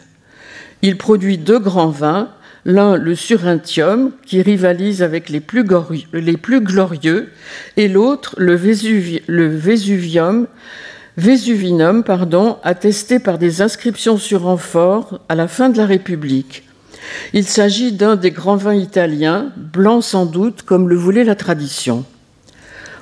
Il 0.81 0.97
produit 0.97 1.37
deux 1.37 1.59
grands 1.59 1.89
vins, 1.89 2.29
l'un 2.65 2.97
le 2.97 3.15
Surentium, 3.15 4.11
qui 4.25 4.41
rivalise 4.41 5.01
avec 5.01 5.29
les 5.29 5.39
plus, 5.39 5.63
glorieux, 5.63 7.29
et 7.77 7.87
l'autre 7.87 8.35
le, 8.37 8.55
Vésuvium, 8.55 10.47
Vésuvinum, 11.17 12.03
pardon, 12.03 12.57
attesté 12.63 13.19
par 13.19 13.37
des 13.37 13.61
inscriptions 13.61 14.17
sur 14.17 14.47
amphore 14.47 15.19
à 15.29 15.35
la 15.35 15.47
fin 15.47 15.69
de 15.69 15.77
la 15.77 15.85
République. 15.85 16.68
Il 17.33 17.45
s'agit 17.45 17.91
d'un 17.91 18.15
des 18.15 18.31
grands 18.31 18.55
vins 18.55 18.75
italiens, 18.75 19.51
blanc 19.55 20.01
sans 20.01 20.25
doute, 20.25 20.63
comme 20.63 20.89
le 20.89 20.95
voulait 20.95 21.23
la 21.23 21.35
tradition. 21.35 22.05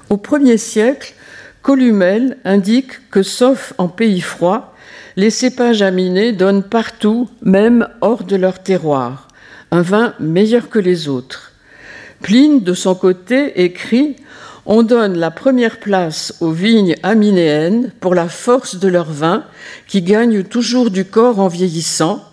Au 0.10 0.22
Ier 0.40 0.58
siècle, 0.58 1.14
Columel 1.62 2.38
indique 2.46 3.10
que, 3.10 3.24
sauf 3.24 3.74
en 3.78 3.88
pays 3.88 4.22
froid, 4.22 4.74
les 5.16 5.30
cépages 5.30 5.82
aminés 5.82 6.32
donnent 6.32 6.64
partout, 6.64 7.30
même 7.42 7.88
hors 8.02 8.24
de 8.24 8.36
leur 8.36 8.62
terroir 8.62 9.28
un 9.72 9.82
vin 9.82 10.14
meilleur 10.20 10.70
que 10.70 10.80
les 10.80 11.08
autres. 11.08 11.52
Pline, 12.22 12.62
de 12.62 12.74
son 12.74 12.96
côté, 12.96 13.64
écrit 13.64 14.16
On 14.66 14.84
donne 14.84 15.18
la 15.18 15.32
première 15.32 15.80
place 15.80 16.36
aux 16.42 16.52
vignes 16.52 16.96
aminéennes 17.04 17.92
pour 18.00 18.16
la 18.16 18.28
force 18.28 18.78
de 18.78 18.88
leur 18.88 19.12
vin, 19.12 19.44
qui 19.88 20.02
gagnent 20.02 20.44
toujours 20.44 20.90
du 20.90 21.06
corps 21.06 21.40
en 21.40 21.48
vieillissant. 21.48 22.24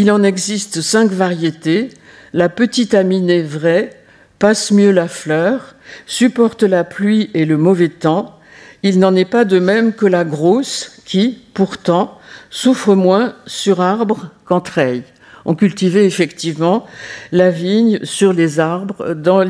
Il 0.00 0.12
en 0.12 0.22
existe 0.22 0.80
cinq 0.80 1.10
variétés. 1.10 1.88
La 2.32 2.48
petite 2.48 2.94
aminée 2.94 3.42
vraie 3.42 3.90
passe 4.38 4.70
mieux 4.70 4.92
la 4.92 5.08
fleur, 5.08 5.74
supporte 6.06 6.62
la 6.62 6.84
pluie 6.84 7.30
et 7.34 7.44
le 7.44 7.56
mauvais 7.56 7.88
temps. 7.88 8.38
Il 8.84 9.00
n'en 9.00 9.16
est 9.16 9.24
pas 9.24 9.44
de 9.44 9.58
même 9.58 9.92
que 9.92 10.06
la 10.06 10.24
grosse, 10.24 11.02
qui, 11.04 11.42
pourtant, 11.52 12.16
souffre 12.48 12.94
moins 12.94 13.34
sur 13.46 13.80
arbre 13.80 14.30
qu'entreille 14.44 15.02
on 15.44 15.54
cultivait 15.54 16.04
effectivement 16.04 16.84
la 17.32 17.50
vigne 17.50 18.00
sur 18.02 18.34
les 18.34 18.60
arbres 18.60 19.14
dans 19.14 19.40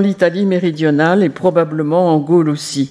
l'Italie 0.00 0.44
méridionale 0.44 1.22
et 1.22 1.28
probablement 1.28 2.12
en 2.12 2.18
Gaule 2.18 2.48
aussi. 2.48 2.90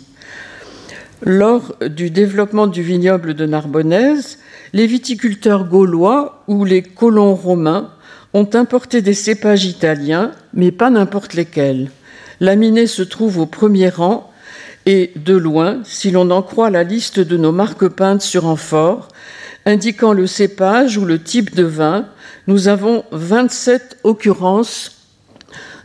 Lors 1.22 1.76
du 1.86 2.12
développement 2.12 2.68
du 2.68 2.82
vignoble 2.82 3.34
de 3.34 3.46
Narbonnaise, 3.46 4.40
les 4.72 4.88
viticulteurs 4.88 5.68
gaulois 5.68 6.44
ou 6.48 6.64
les 6.64 6.82
colons 6.82 7.36
romains 7.36 7.92
ont 8.34 8.48
importé 8.54 9.02
des 9.02 9.14
cépages 9.14 9.66
italiens, 9.66 10.32
mais 10.54 10.72
pas 10.72 10.90
n'importe 10.90 11.34
lesquels. 11.34 11.92
L'aminé 12.40 12.88
se 12.88 13.02
trouve 13.02 13.38
au 13.40 13.46
premier 13.46 13.90
rang 13.90 14.32
et 14.86 15.12
de 15.18 15.36
loin, 15.36 15.82
si 15.84 16.10
l'on 16.10 16.32
en 16.32 16.42
croit 16.42 16.70
la 16.70 16.84
liste 16.84 17.20
de 17.20 17.36
nos 17.36 17.52
marques 17.52 17.90
peintes 17.90 18.22
sur 18.22 18.46
amphore, 18.46 19.10
indiquant 19.66 20.14
le 20.14 20.26
cépage 20.26 20.98
ou 20.98 21.04
le 21.04 21.22
type 21.22 21.54
de 21.54 21.64
vin, 21.64 22.08
nous 22.48 22.70
avons 22.70 23.04
27 23.12 23.98
occurrences 24.04 25.06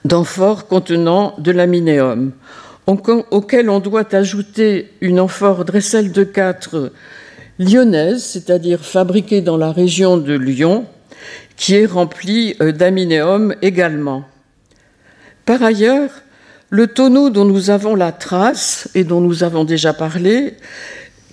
d'amphores 0.05 0.69
contenant 0.69 1.35
de 1.39 1.51
l'aminéum, 1.51 2.33
auxquelles 2.87 3.71
on 3.71 3.81
doit 3.81 4.15
ajouter 4.15 4.91
une 5.01 5.21
amphore 5.21 5.65
Dressel 5.65 6.13
de 6.13 6.25
4 6.25 6.93
lyonnaise, 7.59 8.23
c'est-à-dire 8.23 8.85
fabriquée 8.85 9.41
dans 9.41 9.57
la 9.57 9.73
région 9.73 10.17
de 10.17 10.35
Lyon, 10.35 10.87
qui 11.57 11.77
est 11.77 11.87
remplie 11.87 12.57
euh, 12.61 12.73
d'aminéum 12.73 13.55
également. 13.63 14.25
Par 15.47 15.63
ailleurs, 15.63 16.11
le 16.71 16.89
tonneau 16.89 17.31
dont 17.31 17.45
nous 17.45 17.71
avons 17.71 17.95
la 17.95 18.13
trace 18.13 18.89
et 18.95 19.05
dont 19.05 19.21
nous 19.21 19.45
avons 19.45 19.65
déjà 19.65 19.93
parlé, 19.93 20.55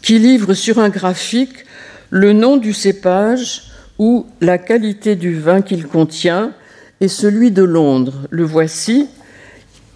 qui 0.01 0.19
livre 0.19 0.53
sur 0.53 0.79
un 0.79 0.89
graphique 0.89 1.65
le 2.09 2.33
nom 2.33 2.57
du 2.57 2.73
cépage 2.73 3.63
où 3.97 4.27
la 4.41 4.57
qualité 4.57 5.15
du 5.15 5.39
vin 5.39 5.61
qu'il 5.61 5.87
contient 5.87 6.53
est 6.99 7.07
celui 7.07 7.51
de 7.51 7.63
Londres. 7.63 8.27
Le 8.29 8.43
voici, 8.43 9.07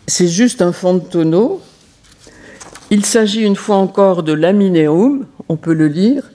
c'est 0.07 0.27
juste 0.27 0.61
un 0.61 0.71
fond 0.71 0.95
de 0.95 1.03
tonneau. 1.03 1.61
Il 2.91 3.05
s'agit 3.05 3.41
une 3.41 3.55
fois 3.55 3.77
encore 3.77 4.23
de 4.23 4.33
l'aminéum, 4.33 5.25
on 5.49 5.57
peut 5.57 5.73
le 5.73 5.87
lire, 5.87 6.31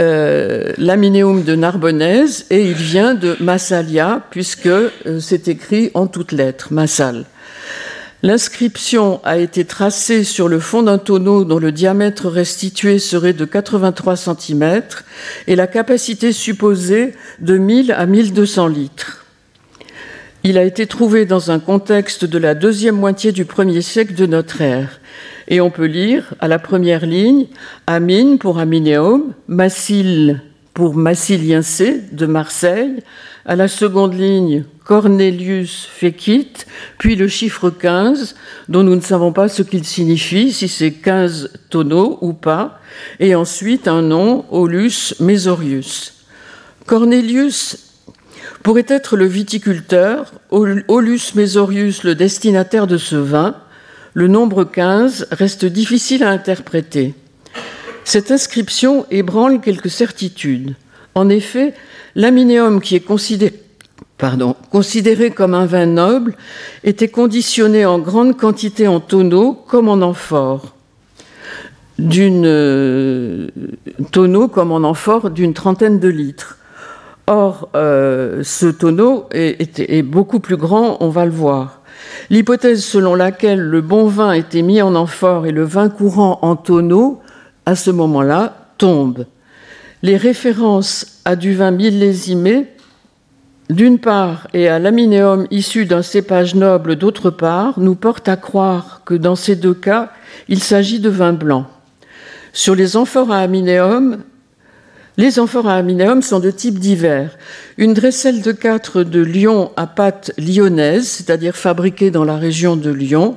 euh, 0.00 0.72
l'aminéum 0.78 1.42
de 1.42 1.54
Narbonnaise, 1.54 2.46
et 2.50 2.62
il 2.62 2.74
vient 2.74 3.14
de 3.14 3.36
Massalia, 3.40 4.22
puisque 4.30 4.66
euh, 4.66 5.20
c'est 5.20 5.48
écrit 5.48 5.90
en 5.94 6.06
toutes 6.06 6.32
lettres, 6.32 6.68
Massal. 6.72 7.26
L'inscription 8.22 9.20
a 9.22 9.38
été 9.38 9.64
tracée 9.64 10.24
sur 10.24 10.48
le 10.48 10.58
fond 10.58 10.82
d'un 10.82 10.98
tonneau 10.98 11.44
dont 11.44 11.60
le 11.60 11.70
diamètre 11.70 12.28
restitué 12.28 12.98
serait 12.98 13.32
de 13.32 13.44
83 13.44 14.16
cm 14.16 14.82
et 15.46 15.54
la 15.54 15.68
capacité 15.68 16.32
supposée 16.32 17.14
de 17.38 17.58
1000 17.58 17.92
à 17.92 18.06
1200 18.06 18.66
litres. 18.66 19.27
Il 20.48 20.56
a 20.56 20.64
été 20.64 20.86
trouvé 20.86 21.26
dans 21.26 21.50
un 21.50 21.58
contexte 21.58 22.24
de 22.24 22.38
la 22.38 22.54
deuxième 22.54 22.96
moitié 22.96 23.32
du 23.32 23.44
premier 23.44 23.82
siècle 23.82 24.14
de 24.14 24.24
notre 24.24 24.62
ère. 24.62 24.98
Et 25.46 25.60
on 25.60 25.68
peut 25.68 25.84
lire 25.84 26.32
à 26.40 26.48
la 26.48 26.58
première 26.58 27.04
ligne 27.04 27.48
Amine 27.86 28.38
pour 28.38 28.58
aminéum, 28.58 29.34
Massil 29.46 30.40
pour 30.72 30.94
Massiliense 30.94 31.82
de 32.12 32.24
Marseille, 32.24 33.02
à 33.44 33.56
la 33.56 33.68
seconde 33.68 34.14
ligne 34.14 34.64
Cornelius 34.86 35.84
Fekit, 35.84 36.52
puis 36.96 37.14
le 37.14 37.28
chiffre 37.28 37.68
15, 37.68 38.34
dont 38.70 38.84
nous 38.84 38.96
ne 38.96 39.02
savons 39.02 39.32
pas 39.32 39.48
ce 39.48 39.62
qu'il 39.62 39.84
signifie, 39.84 40.50
si 40.50 40.68
c'est 40.68 40.92
15 40.92 41.50
tonneaux 41.68 42.16
ou 42.22 42.32
pas, 42.32 42.80
et 43.20 43.34
ensuite 43.34 43.86
un 43.86 44.00
nom, 44.00 44.46
Aulus 44.50 45.14
Mesorius. 45.20 46.24
Cornelius 46.86 47.87
pourrait 48.62 48.86
être 48.88 49.16
le 49.16 49.26
viticulteur, 49.26 50.32
Aulus 50.50 51.34
Mesorius 51.34 52.04
le 52.04 52.14
destinataire 52.14 52.86
de 52.86 52.98
ce 52.98 53.16
vin, 53.16 53.56
le 54.14 54.26
nombre 54.26 54.64
15 54.64 55.28
reste 55.30 55.64
difficile 55.64 56.24
à 56.24 56.30
interpréter. 56.30 57.14
Cette 58.04 58.30
inscription 58.30 59.06
ébranle 59.10 59.60
quelques 59.60 59.90
certitudes. 59.90 60.74
En 61.14 61.28
effet, 61.28 61.74
l'aminéum 62.14 62.80
qui 62.80 62.96
est 62.96 63.00
considéré, 63.00 63.60
comme 65.30 65.54
un 65.54 65.66
vin 65.66 65.86
noble 65.86 66.34
était 66.84 67.08
conditionné 67.08 67.86
en 67.86 67.98
grande 67.98 68.36
quantité 68.36 68.88
en 68.88 69.00
tonneaux 69.00 69.52
comme 69.52 69.88
en 69.88 70.00
amphore. 70.02 70.74
D'une 71.98 72.46
euh, 72.46 73.48
tonneau 74.12 74.48
comme 74.48 74.72
en 74.72 74.88
amphore 74.88 75.30
d'une 75.30 75.54
trentaine 75.54 75.98
de 75.98 76.08
litres. 76.08 76.57
Or, 77.30 77.68
euh, 77.76 78.40
ce 78.42 78.64
tonneau 78.64 79.28
est, 79.32 80.00
beaucoup 80.00 80.40
plus 80.40 80.56
grand, 80.56 80.96
on 81.00 81.10
va 81.10 81.26
le 81.26 81.30
voir. 81.30 81.82
L'hypothèse 82.30 82.82
selon 82.82 83.14
laquelle 83.14 83.60
le 83.60 83.82
bon 83.82 84.06
vin 84.06 84.32
était 84.32 84.62
mis 84.62 84.80
en 84.80 84.94
amphore 84.94 85.46
et 85.46 85.52
le 85.52 85.62
vin 85.62 85.90
courant 85.90 86.38
en 86.40 86.56
tonneau, 86.56 87.20
à 87.66 87.76
ce 87.76 87.90
moment-là, 87.90 88.70
tombe. 88.78 89.26
Les 90.02 90.16
références 90.16 91.20
à 91.26 91.36
du 91.36 91.52
vin 91.52 91.70
millésimé, 91.70 92.68
d'une 93.68 93.98
part, 93.98 94.48
et 94.54 94.66
à 94.68 94.78
l'aminéum 94.78 95.46
issu 95.50 95.84
d'un 95.84 96.00
cépage 96.00 96.54
noble, 96.54 96.96
d'autre 96.96 97.28
part, 97.28 97.78
nous 97.78 97.94
portent 97.94 98.30
à 98.30 98.38
croire 98.38 99.02
que 99.04 99.12
dans 99.12 99.36
ces 99.36 99.54
deux 99.54 99.74
cas, 99.74 100.12
il 100.48 100.62
s'agit 100.62 100.98
de 100.98 101.10
vin 101.10 101.34
blanc. 101.34 101.66
Sur 102.54 102.74
les 102.74 102.96
amphores 102.96 103.32
à 103.32 103.40
aminéum, 103.40 104.22
les 105.18 105.40
amphores 105.40 105.68
à 105.68 105.74
aminéum 105.74 106.22
sont 106.22 106.38
de 106.38 106.52
type 106.52 106.78
divers. 106.78 107.36
Une 107.76 107.92
dresselle 107.92 108.40
de 108.40 108.52
4 108.52 109.02
de 109.02 109.20
Lyon 109.20 109.72
à 109.76 109.88
pâte 109.88 110.30
lyonnaise, 110.38 111.08
c'est-à-dire 111.08 111.56
fabriquée 111.56 112.12
dans 112.12 112.24
la 112.24 112.36
région 112.36 112.76
de 112.76 112.90
Lyon. 112.90 113.36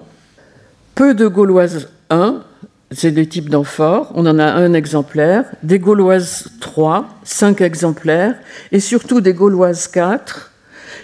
Peu 0.93 1.15
de 1.15 1.27
gauloises 1.27 1.89
1, 2.11 2.43
c'est 2.91 3.11
des 3.11 3.27
types 3.27 3.49
d'amphores, 3.49 4.11
on 4.13 4.27
en 4.27 4.37
a 4.37 4.45
un 4.45 4.73
exemplaire. 4.73 5.45
Des 5.63 5.79
gauloises 5.79 6.49
3, 6.59 7.09
5 7.23 7.61
exemplaires. 7.61 8.35
Et 8.71 8.79
surtout 8.79 9.19
des 9.19 9.33
gauloises 9.33 9.87
4, 9.87 10.50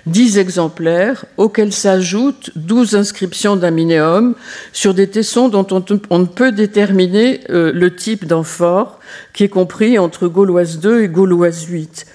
10 0.05 0.37
exemplaires, 0.37 1.25
auxquels 1.37 1.73
s'ajoutent 1.73 2.51
12 2.55 2.95
inscriptions 2.95 3.55
d'aminéum 3.55 4.35
sur 4.73 4.93
des 4.93 5.07
tessons 5.07 5.49
dont 5.49 5.67
on, 5.71 6.19
ne 6.19 6.25
peut 6.25 6.51
déterminer 6.51 7.41
euh, 7.49 7.71
le 7.73 7.95
type 7.95 8.25
d'amphore, 8.25 8.99
qui 9.33 9.43
est 9.43 9.49
compris 9.49 9.99
entre 9.99 10.27
Gauloise 10.27 10.79
2 10.79 11.03
et 11.03 11.07
Gauloise 11.07 11.65
8, 11.65 12.05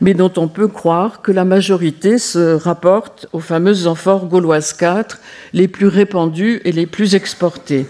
mais 0.00 0.14
dont 0.14 0.32
on 0.36 0.48
peut 0.48 0.68
croire 0.68 1.22
que 1.22 1.32
la 1.32 1.44
majorité 1.44 2.18
se 2.18 2.54
rapporte 2.54 3.26
aux 3.32 3.40
fameuses 3.40 3.86
amphores 3.86 4.26
Gauloise 4.26 4.72
4, 4.72 5.18
les 5.52 5.68
plus 5.68 5.88
répandues 5.88 6.60
et 6.64 6.72
les 6.72 6.86
plus 6.86 7.14
exportées. 7.14 7.86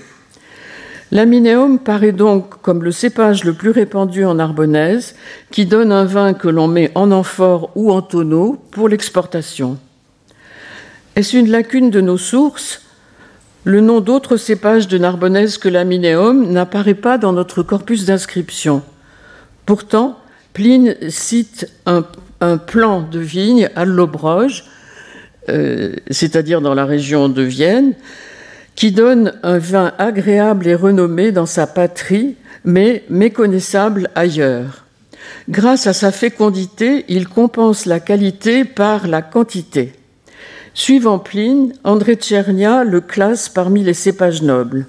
L'aminéum 1.12 1.81
paraît 1.81 2.12
donc 2.12 2.61
comme 2.62 2.85
le 2.85 2.93
cépage 2.93 3.43
le 3.45 3.52
plus 3.52 3.71
répandu 3.71 4.25
en 4.25 4.35
Narbonnaise, 4.35 5.17
qui 5.50 5.67
donne 5.67 5.90
un 5.90 6.05
vin 6.05 6.35
que 6.35 6.47
l'on 6.47 6.69
met 6.69 6.93
en 6.95 7.11
amphore 7.11 7.71
ou 7.75 7.90
en 7.90 8.00
tonneau 8.00 8.62
pour 8.71 8.88
l'exportation. 8.88 9.76
Est-ce 11.17 11.37
une 11.37 11.50
lacune 11.50 11.90
de 11.90 12.00
nos 12.00 12.19
sources? 12.19 12.83
Le 13.64 13.81
nom 13.81 14.00
d'autres 14.00 14.37
cépages 14.37 14.87
de 14.87 14.99
Narbonnaise 14.99 15.59
que 15.59 15.69
l'aminéum 15.69 16.50
n'apparaît 16.50 16.95
pas 16.95 17.19
dans 17.19 17.33
notre 17.33 17.62
corpus 17.62 18.07
d'inscription. 18.07 18.83
Pourtant, 19.67 20.19
Pline 20.52 20.97
cite 21.09 21.71
un, 21.87 22.02
plan 22.57 23.02
de 23.02 23.19
vigne 23.19 23.69
à 23.76 23.85
Lobroge, 23.85 24.64
euh, 25.49 25.95
c'est-à-dire 26.11 26.61
dans 26.62 26.73
la 26.73 26.87
région 26.87 27.28
de 27.28 27.43
Vienne, 27.43 27.95
qui 28.80 28.93
donne 28.93 29.34
un 29.43 29.58
vin 29.58 29.93
agréable 29.99 30.66
et 30.66 30.75
renommé 30.75 31.32
dans 31.32 31.45
sa 31.45 31.66
patrie, 31.66 32.36
mais 32.64 33.04
méconnaissable 33.10 34.08
ailleurs. 34.14 34.86
Grâce 35.50 35.86
à 35.86 35.93
sa 35.93 36.10
fécondité, 36.10 37.04
il 37.08 37.28
compense 37.28 37.84
la 37.84 38.00
qualité 38.00 38.64
par 38.64 39.06
la 39.06 39.21
quantité. 39.21 39.93
Suivant 40.73 41.19
Pline, 41.19 41.75
André 41.84 42.14
Tchernia 42.14 42.82
le 42.82 43.02
classe 43.02 43.50
parmi 43.50 43.84
les 43.84 43.93
cépages 43.93 44.40
nobles. 44.40 44.86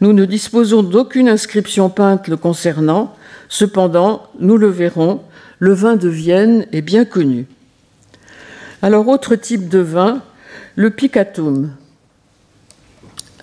Nous 0.00 0.12
ne 0.12 0.24
disposons 0.24 0.84
d'aucune 0.84 1.28
inscription 1.28 1.90
peinte 1.90 2.28
le 2.28 2.36
concernant, 2.36 3.12
cependant, 3.48 4.22
nous 4.38 4.56
le 4.56 4.68
verrons, 4.68 5.20
le 5.58 5.72
vin 5.72 5.96
de 5.96 6.08
Vienne 6.08 6.66
est 6.70 6.80
bien 6.80 7.04
connu. 7.04 7.46
Alors, 8.82 9.08
autre 9.08 9.34
type 9.34 9.68
de 9.68 9.80
vin, 9.80 10.22
le 10.76 10.90
picatum. 10.90 11.72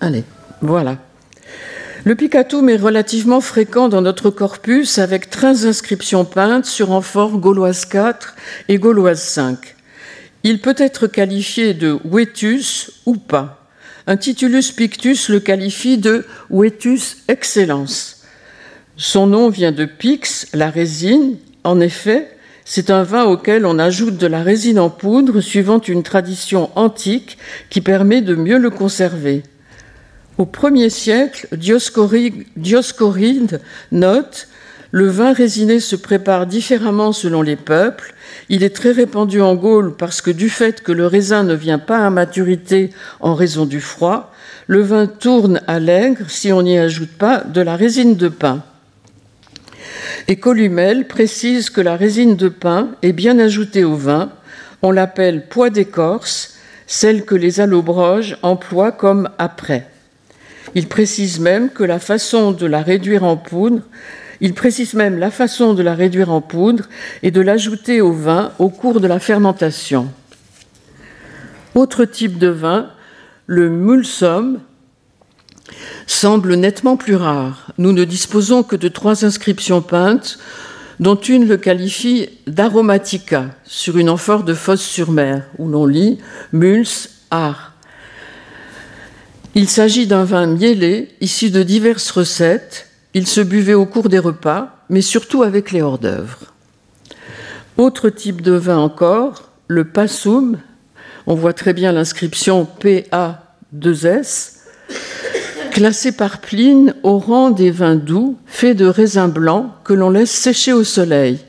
Allez, 0.04 0.26
voilà. 0.62 0.98
Le 2.04 2.16
picatum 2.16 2.68
est 2.68 2.76
relativement 2.76 3.40
fréquent 3.40 3.88
dans 3.88 4.02
notre 4.02 4.32
corpus 4.32 5.00
avec 5.00 5.30
13 5.30 5.66
inscriptions 5.66 6.26
peintes 6.26 6.66
sur 6.66 6.92
amphore 6.92 7.38
gauloise 7.38 7.86
4 7.86 8.36
et 8.68 8.80
gauloise 8.80 9.22
5. 9.22 9.78
Il 10.44 10.60
peut 10.60 10.76
être 10.78 11.08
qualifié 11.08 11.74
de 11.74 11.98
Wetus 12.04 12.92
ou 13.06 13.16
pas. 13.16 13.66
Un 14.06 14.18
titulus 14.18 14.74
pictus 14.76 15.30
le 15.30 15.40
qualifie 15.40 15.98
de 15.98 16.26
Wetus 16.50 17.20
excellence. 17.30 18.24
Son 18.98 19.26
nom 19.26 19.48
vient 19.48 19.72
de 19.72 19.86
pix, 19.86 20.48
la 20.54 20.70
résine. 20.70 21.38
En 21.64 21.80
effet, 21.80 22.30
c'est 22.66 22.90
un 22.90 23.04
vin 23.04 23.24
auquel 23.24 23.66
on 23.66 23.80
ajoute 23.80 24.18
de 24.18 24.28
la 24.28 24.44
résine 24.44 24.80
en 24.80 24.90
poudre 24.90 25.40
suivant 25.40 25.80
une 25.80 26.04
tradition 26.04 26.78
antique 26.78 27.38
qui 27.70 27.80
permet 27.80 28.20
de 28.20 28.36
mieux 28.36 28.58
le 28.58 28.70
conserver. 28.70 29.44
Au 30.38 30.46
premier 30.46 30.90
siècle, 30.90 31.48
Dioscoride 31.52 33.62
note 33.92 34.48
le 34.94 35.08
vin 35.08 35.34
résiné 35.34 35.80
se 35.80 35.96
prépare 35.96 36.46
différemment 36.46 37.14
selon 37.14 37.42
les 37.42 37.56
peuples. 37.56 38.14
Il 38.48 38.62
est 38.62 38.76
très 38.76 38.92
répandu 38.92 39.42
en 39.42 39.56
Gaule 39.56 39.96
parce 39.96 40.22
que 40.22 40.30
du 40.30 40.50
fait 40.50 40.82
que 40.82 40.92
le 40.92 41.08
raisin 41.08 41.42
ne 41.42 41.56
vient 41.56 41.80
pas 41.80 42.06
à 42.06 42.12
maturité 42.12 42.92
en 43.20 43.34
raison 43.34 43.66
du 43.66 43.82
froid, 43.82 44.32
le 44.68 44.82
vin 44.82 45.08
tourne 45.08 45.62
à 45.66 45.80
l'aigre 45.80 46.30
si 46.30 46.52
on 46.52 46.62
n'y 46.62 46.78
ajoute 46.78 47.10
pas 47.10 47.40
de 47.40 47.60
la 47.60 47.76
résine 47.76 48.16
de 48.16 48.28
pin. 48.28 48.62
Et 50.28 50.36
Columel 50.36 51.08
précise 51.08 51.72
que 51.72 51.82
la 51.82 51.96
résine 51.96 52.36
de 52.36 52.50
pin 52.50 52.90
est 53.02 53.14
bien 53.14 53.40
ajoutée 53.40 53.84
au 53.84 53.96
vin. 53.96 54.32
On 54.84 54.92
l'appelle 54.92 55.48
poids 55.48 55.72
d'écorce, 55.72 56.54
celle 56.86 57.26
que 57.26 57.34
les 57.34 57.62
allobroges 57.62 58.38
emploient 58.44 58.92
comme 58.92 59.28
après. 59.40 59.88
Il 60.76 60.88
précise 60.88 61.40
même 61.40 61.70
que 61.70 61.84
la 61.84 62.00
façon 62.00 62.52
de 62.52 62.66
la 62.66 62.82
réduire 62.82 63.24
en 63.24 63.38
poudre, 63.38 63.82
il 64.42 64.54
précise 64.54 64.94
même 64.94 65.18
la 65.18 65.32
façon 65.32 65.74
de 65.74 65.84
la 65.84 65.96
réduire 65.96 66.32
en 66.32 66.42
poudre 66.42 66.90
et 67.22 67.32
de 67.32 67.42
l'ajouter 67.42 68.02
au 68.02 68.12
vin 68.12 68.52
au 68.60 68.70
cours 68.70 69.00
de 69.00 69.08
la 69.08 69.20
fermentation. 69.20 70.12
Autre 71.76 72.06
type 72.06 72.38
de 72.38 72.50
vin, 72.50 72.90
le 73.46 73.70
mulsum, 73.70 74.60
semble 76.08 76.56
nettement 76.56 76.98
plus 76.98 77.16
rare. 77.16 77.72
Nous 77.78 77.94
ne 77.94 78.04
disposons 78.04 78.64
que 78.64 78.76
de 78.76 78.88
trois 78.88 79.26
inscriptions 79.26 79.82
peintes, 79.82 80.40
dont 81.00 81.16
une 81.16 81.48
le 81.48 81.58
qualifie 81.58 82.30
d'aromatica 82.48 83.46
sur 83.64 83.98
une 83.98 84.10
amphore 84.10 84.44
de 84.44 84.54
Fosse-sur-Mer, 84.54 85.44
où 85.58 85.68
l'on 85.68 85.86
lit 85.86 86.20
Muls 86.52 86.86
Ar. 87.32 87.73
Il 89.56 89.70
s'agit 89.70 90.08
d'un 90.08 90.24
vin 90.24 90.48
miellé, 90.48 91.10
issu 91.22 91.52
de 91.52 91.62
diverses 91.62 92.10
recettes. 92.10 92.88
Il 93.14 93.28
se 93.28 93.40
buvait 93.40 93.76
au 93.76 93.86
cours 93.86 94.10
des 94.10 94.18
repas, 94.18 94.84
mais 94.90 95.02
surtout 95.02 95.44
avec 95.44 95.72
les 95.72 95.84
hors-d'œuvre. 95.84 96.40
Autre 97.78 98.10
type 98.10 98.42
de 98.42 98.54
vin 98.54 98.80
encore, 98.80 99.52
le 99.68 99.84
passum. 99.86 100.58
On 101.28 101.36
voit 101.36 101.54
très 101.54 101.74
bien 101.74 101.92
l'inscription 101.92 102.68
PA2S, 102.82 104.54
classé 105.72 106.12
par 106.14 106.42
Pline 106.42 106.96
au 107.04 107.20
rang 107.20 107.52
des 107.52 107.70
vins 107.70 107.96
doux 107.96 108.38
faits 108.48 108.76
de 108.76 108.86
raisins 108.86 109.30
blancs 109.30 109.70
que 109.84 109.94
l'on 109.94 110.10
laisse 110.10 110.32
sécher 110.32 110.74
au 110.74 110.84
soleil. 110.84 111.40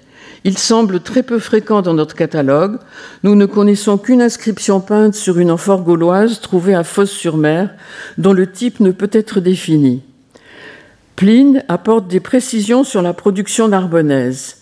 Il 0.44 0.58
semble 0.58 1.00
très 1.00 1.22
peu 1.22 1.38
fréquent 1.38 1.80
dans 1.80 1.94
notre 1.94 2.14
catalogue. 2.14 2.78
Nous 3.22 3.34
ne 3.34 3.46
connaissons 3.46 3.96
qu'une 3.96 4.20
inscription 4.20 4.80
peinte 4.80 5.14
sur 5.14 5.38
une 5.38 5.50
amphore 5.50 5.82
gauloise 5.82 6.40
trouvée 6.40 6.74
à 6.74 6.84
Fosse-sur-Mer, 6.84 7.70
dont 8.18 8.34
le 8.34 8.50
type 8.50 8.80
ne 8.80 8.90
peut 8.90 9.10
être 9.10 9.40
défini. 9.40 10.02
Pline 11.16 11.64
apporte 11.68 12.08
des 12.08 12.20
précisions 12.20 12.84
sur 12.84 13.00
la 13.00 13.14
production 13.14 13.68
narbonnaise. 13.68 14.58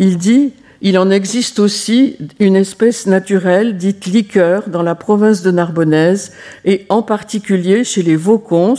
Il 0.00 0.18
dit 0.18 0.54
il 0.84 0.98
en 0.98 1.10
existe 1.10 1.60
aussi 1.60 2.16
une 2.40 2.56
espèce 2.56 3.06
naturelle 3.06 3.76
dite 3.76 4.06
liqueur 4.06 4.68
dans 4.68 4.82
la 4.82 4.96
province 4.96 5.42
de 5.42 5.52
Narbonnaise 5.52 6.32
et 6.64 6.86
en 6.88 7.02
particulier 7.02 7.84
chez 7.84 8.02
les 8.02 8.16
Vaucons, 8.16 8.74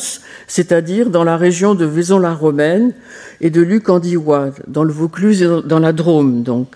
c'est-à-dire 0.46 1.10
dans 1.10 1.24
la 1.24 1.38
région 1.38 1.76
de 1.76 1.86
Vaison-la-Romaine 1.86 2.92
et 3.40 3.50
de 3.50 3.62
Luc-en-Diois, 3.62 4.52
dans 4.68 4.84
le 4.84 4.92
Vaucluse 4.92 5.42
et 5.42 5.48
dans 5.66 5.80
la 5.80 5.94
Drôme 5.94 6.44
donc. 6.44 6.76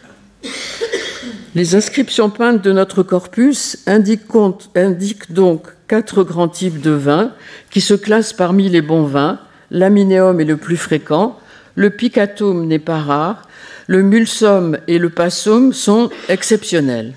Les 1.55 1.75
inscriptions 1.75 2.29
peintes 2.29 2.63
de 2.63 2.71
notre 2.71 3.03
corpus 3.03 3.79
indiquent, 3.85 5.33
donc 5.33 5.63
quatre 5.89 6.23
grands 6.23 6.47
types 6.47 6.79
de 6.79 6.91
vins 6.91 7.33
qui 7.69 7.81
se 7.81 7.95
classent 7.95 8.33
parmi 8.33 8.69
les 8.69 8.81
bons 8.81 9.03
vins. 9.03 9.39
L'aminéum 9.71 10.39
est 10.39 10.45
le 10.45 10.55
plus 10.55 10.77
fréquent, 10.77 11.37
le 11.75 11.89
picatum 11.89 12.65
n'est 12.65 12.79
pas 12.79 12.99
rare, 12.99 13.46
le 13.87 14.03
mulsum 14.03 14.77
et 14.87 14.99
le 14.99 15.09
passum 15.09 15.71
sont 15.71 16.09
exceptionnels. 16.27 17.13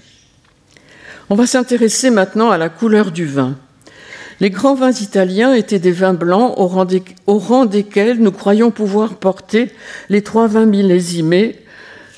On 1.29 1.35
va 1.35 1.47
s'intéresser 1.47 2.11
maintenant 2.11 2.51
à 2.51 2.59
la 2.59 2.69
couleur 2.69 3.11
du 3.11 3.27
vin. 3.27 3.57
Les 4.41 4.51
grands 4.51 4.75
vins 4.75 4.93
italiens 4.93 5.53
étaient 5.53 5.79
des 5.79 5.93
vins 5.93 6.15
blancs 6.15 6.55
au 6.57 6.67
rang, 7.39 7.67
desquels 7.67 8.19
nous 8.21 8.33
croyons 8.33 8.71
pouvoir 8.71 9.17
porter 9.17 9.71
les 10.09 10.23
trois 10.23 10.47
vins 10.47 10.65
millésimés, 10.65 11.59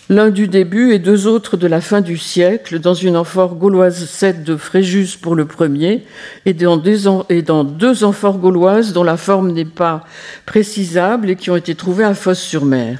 l'un 0.08 0.30
du 0.30 0.46
début 0.46 0.92
et 0.92 0.98
deux 0.98 1.26
autres 1.26 1.56
de 1.56 1.66
la 1.66 1.80
fin 1.80 2.00
du 2.00 2.16
siècle, 2.16 2.78
dans 2.78 2.94
une 2.94 3.16
amphore 3.16 3.56
gauloise 3.56 4.04
7 4.04 4.44
de 4.44 4.56
Fréjus 4.56 5.16
pour 5.20 5.34
le 5.34 5.46
premier, 5.46 6.04
et 6.46 6.52
dans, 6.52 6.76
deux, 6.76 8.04
amphores 8.04 8.38
gauloises 8.38 8.92
dont 8.92 9.04
la 9.04 9.16
forme 9.16 9.50
n'est 9.50 9.64
pas 9.64 10.04
précisable 10.46 11.30
et 11.30 11.36
qui 11.36 11.50
ont 11.50 11.56
été 11.56 11.74
trouvées 11.74 12.04
à 12.04 12.14
Fosse-sur-Mer. 12.14 12.98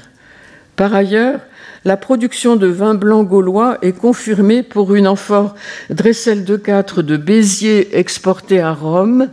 Par 0.75 0.93
ailleurs, 0.93 1.39
la 1.85 1.97
production 1.97 2.55
de 2.55 2.67
vin 2.67 2.95
blanc 2.95 3.23
gaulois 3.23 3.77
est 3.81 3.97
confirmée 3.97 4.63
pour 4.63 4.95
une 4.95 5.07
amphore 5.07 5.55
Dressel 5.89 6.45
de 6.45 6.55
4 6.55 7.01
de 7.01 7.17
Béziers 7.17 7.97
exportée 7.97 8.61
à 8.61 8.73
Rome, 8.73 9.29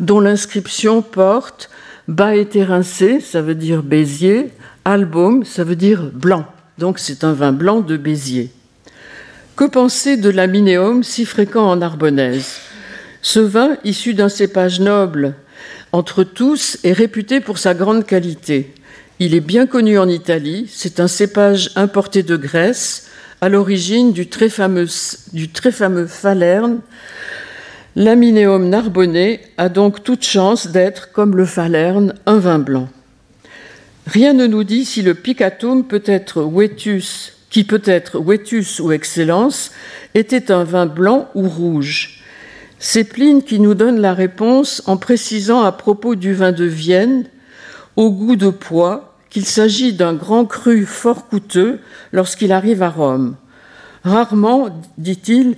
dont 0.00 0.20
l'inscription 0.20 1.02
porte 1.02 1.70
Bas 2.06 2.36
éterincé, 2.36 3.20
ça 3.20 3.40
veut 3.40 3.54
dire 3.54 3.82
Béziers, 3.82 4.50
Album, 4.84 5.44
ça 5.44 5.64
veut 5.64 5.76
dire 5.76 6.10
blanc. 6.12 6.44
Donc 6.76 6.98
c'est 6.98 7.24
un 7.24 7.32
vin 7.32 7.52
blanc 7.52 7.80
de 7.80 7.96
Béziers. 7.96 8.50
Que 9.56 9.64
penser 9.64 10.18
de 10.18 10.28
l'aminéum 10.28 11.02
si 11.02 11.24
fréquent 11.24 11.64
en 11.64 11.76
Narbonnaise 11.76 12.56
Ce 13.22 13.40
vin, 13.40 13.78
issu 13.84 14.12
d'un 14.12 14.28
cépage 14.28 14.80
noble 14.80 15.34
entre 15.92 16.24
tous, 16.24 16.76
est 16.82 16.92
réputé 16.92 17.40
pour 17.40 17.56
sa 17.56 17.72
grande 17.72 18.04
qualité. 18.04 18.74
Il 19.20 19.34
est 19.34 19.40
bien 19.40 19.66
connu 19.66 19.96
en 19.96 20.08
Italie. 20.08 20.66
C'est 20.68 20.98
un 20.98 21.06
cépage 21.06 21.70
importé 21.76 22.24
de 22.24 22.36
Grèce, 22.36 23.06
à 23.40 23.48
l'origine 23.48 24.12
du 24.12 24.26
très 24.28 24.48
fameux, 24.48 24.88
du 25.32 25.50
très 25.50 25.70
fameux 25.70 26.06
Falerne. 26.06 26.80
L'aminéum 27.94 28.68
narbonnais 28.68 29.40
a 29.56 29.68
donc 29.68 30.02
toute 30.02 30.24
chance 30.24 30.66
d'être, 30.66 31.12
comme 31.12 31.36
le 31.36 31.44
Falerne, 31.44 32.14
un 32.26 32.38
vin 32.38 32.58
blanc. 32.58 32.88
Rien 34.08 34.32
ne 34.32 34.48
nous 34.48 34.64
dit 34.64 34.84
si 34.84 35.00
le 35.00 35.14
picatum 35.14 35.84
peut 35.84 36.02
être 36.06 36.42
Wetus, 36.42 37.34
qui 37.50 37.62
peut 37.62 37.82
être 37.84 38.18
Wetus 38.18 38.80
ou 38.80 38.90
Excellence, 38.90 39.70
était 40.14 40.50
un 40.50 40.64
vin 40.64 40.86
blanc 40.86 41.28
ou 41.36 41.48
rouge. 41.48 42.20
C'est 42.80 43.04
Pline 43.04 43.44
qui 43.44 43.60
nous 43.60 43.74
donne 43.74 44.00
la 44.00 44.12
réponse 44.12 44.82
en 44.86 44.96
précisant 44.96 45.62
à 45.62 45.70
propos 45.70 46.16
du 46.16 46.34
vin 46.34 46.50
de 46.50 46.64
Vienne 46.64 47.26
au 47.96 48.10
goût 48.10 48.36
de 48.36 48.50
poids 48.50 49.14
qu'il 49.30 49.44
s'agit 49.44 49.92
d'un 49.92 50.14
grand 50.14 50.44
cru 50.44 50.86
fort 50.86 51.26
coûteux 51.28 51.80
lorsqu'il 52.12 52.52
arrive 52.52 52.82
à 52.82 52.90
Rome. 52.90 53.36
Rarement, 54.04 54.68
dit-il, 54.98 55.56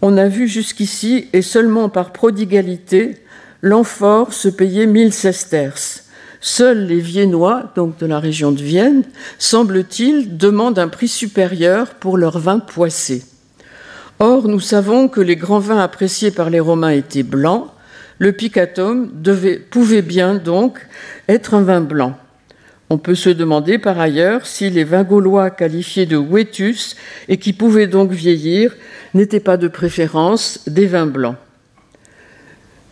on 0.00 0.16
a 0.16 0.28
vu 0.28 0.48
jusqu'ici, 0.48 1.28
et 1.32 1.42
seulement 1.42 1.88
par 1.88 2.12
prodigalité, 2.12 3.16
l'amphore 3.62 4.32
se 4.32 4.48
payer 4.48 4.86
mille 4.86 5.12
sesterces. 5.12 6.04
Seuls 6.40 6.86
les 6.86 7.00
Viennois, 7.00 7.64
donc 7.76 7.98
de 7.98 8.06
la 8.06 8.18
région 8.18 8.52
de 8.52 8.62
Vienne, 8.62 9.02
semble-t-il, 9.38 10.38
demandent 10.38 10.78
un 10.78 10.88
prix 10.88 11.08
supérieur 11.08 11.88
pour 11.88 12.16
leur 12.16 12.38
vin 12.38 12.60
poissé. 12.60 13.24
Or, 14.18 14.48
nous 14.48 14.60
savons 14.60 15.08
que 15.08 15.20
les 15.20 15.36
grands 15.36 15.58
vins 15.58 15.80
appréciés 15.80 16.30
par 16.30 16.48
les 16.48 16.60
Romains 16.60 16.90
étaient 16.90 17.22
blancs, 17.22 17.66
le 18.20 18.32
picatum 18.32 19.10
pouvait 19.70 20.02
bien 20.02 20.34
donc 20.34 20.78
être 21.26 21.54
un 21.54 21.62
vin 21.62 21.80
blanc. 21.80 22.16
On 22.90 22.98
peut 22.98 23.14
se 23.14 23.30
demander 23.30 23.78
par 23.78 23.98
ailleurs 23.98 24.46
si 24.46 24.68
les 24.68 24.84
vins 24.84 25.04
gaulois 25.04 25.50
qualifiés 25.50 26.06
de 26.06 26.18
wetus 26.18 26.96
et 27.28 27.38
qui 27.38 27.54
pouvaient 27.54 27.86
donc 27.86 28.12
vieillir 28.12 28.76
n'étaient 29.14 29.40
pas 29.40 29.56
de 29.56 29.68
préférence 29.68 30.60
des 30.66 30.86
vins 30.86 31.06
blancs. 31.06 31.36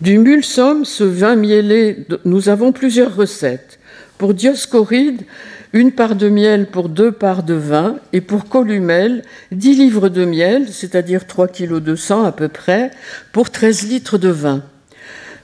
Du 0.00 0.18
mulsum, 0.18 0.84
ce 0.84 1.04
vin 1.04 1.36
mielé, 1.36 2.06
nous 2.24 2.48
avons 2.48 2.72
plusieurs 2.72 3.14
recettes. 3.14 3.80
Pour 4.16 4.32
Dioscoride, 4.32 5.22
une 5.74 5.92
part 5.92 6.14
de 6.14 6.28
miel 6.28 6.68
pour 6.68 6.88
deux 6.88 7.12
parts 7.12 7.42
de 7.42 7.54
vin, 7.54 7.96
et 8.12 8.20
pour 8.20 8.48
Columel, 8.48 9.22
10 9.52 9.74
livres 9.74 10.08
de 10.08 10.24
miel, 10.24 10.68
c'est-à-dire 10.70 11.26
3 11.26 11.48
kg 11.48 11.80
de 11.80 11.96
sang 11.96 12.24
à 12.24 12.32
peu 12.32 12.48
près, 12.48 12.92
pour 13.32 13.50
13 13.50 13.88
litres 13.88 14.16
de 14.16 14.30
vin. 14.30 14.62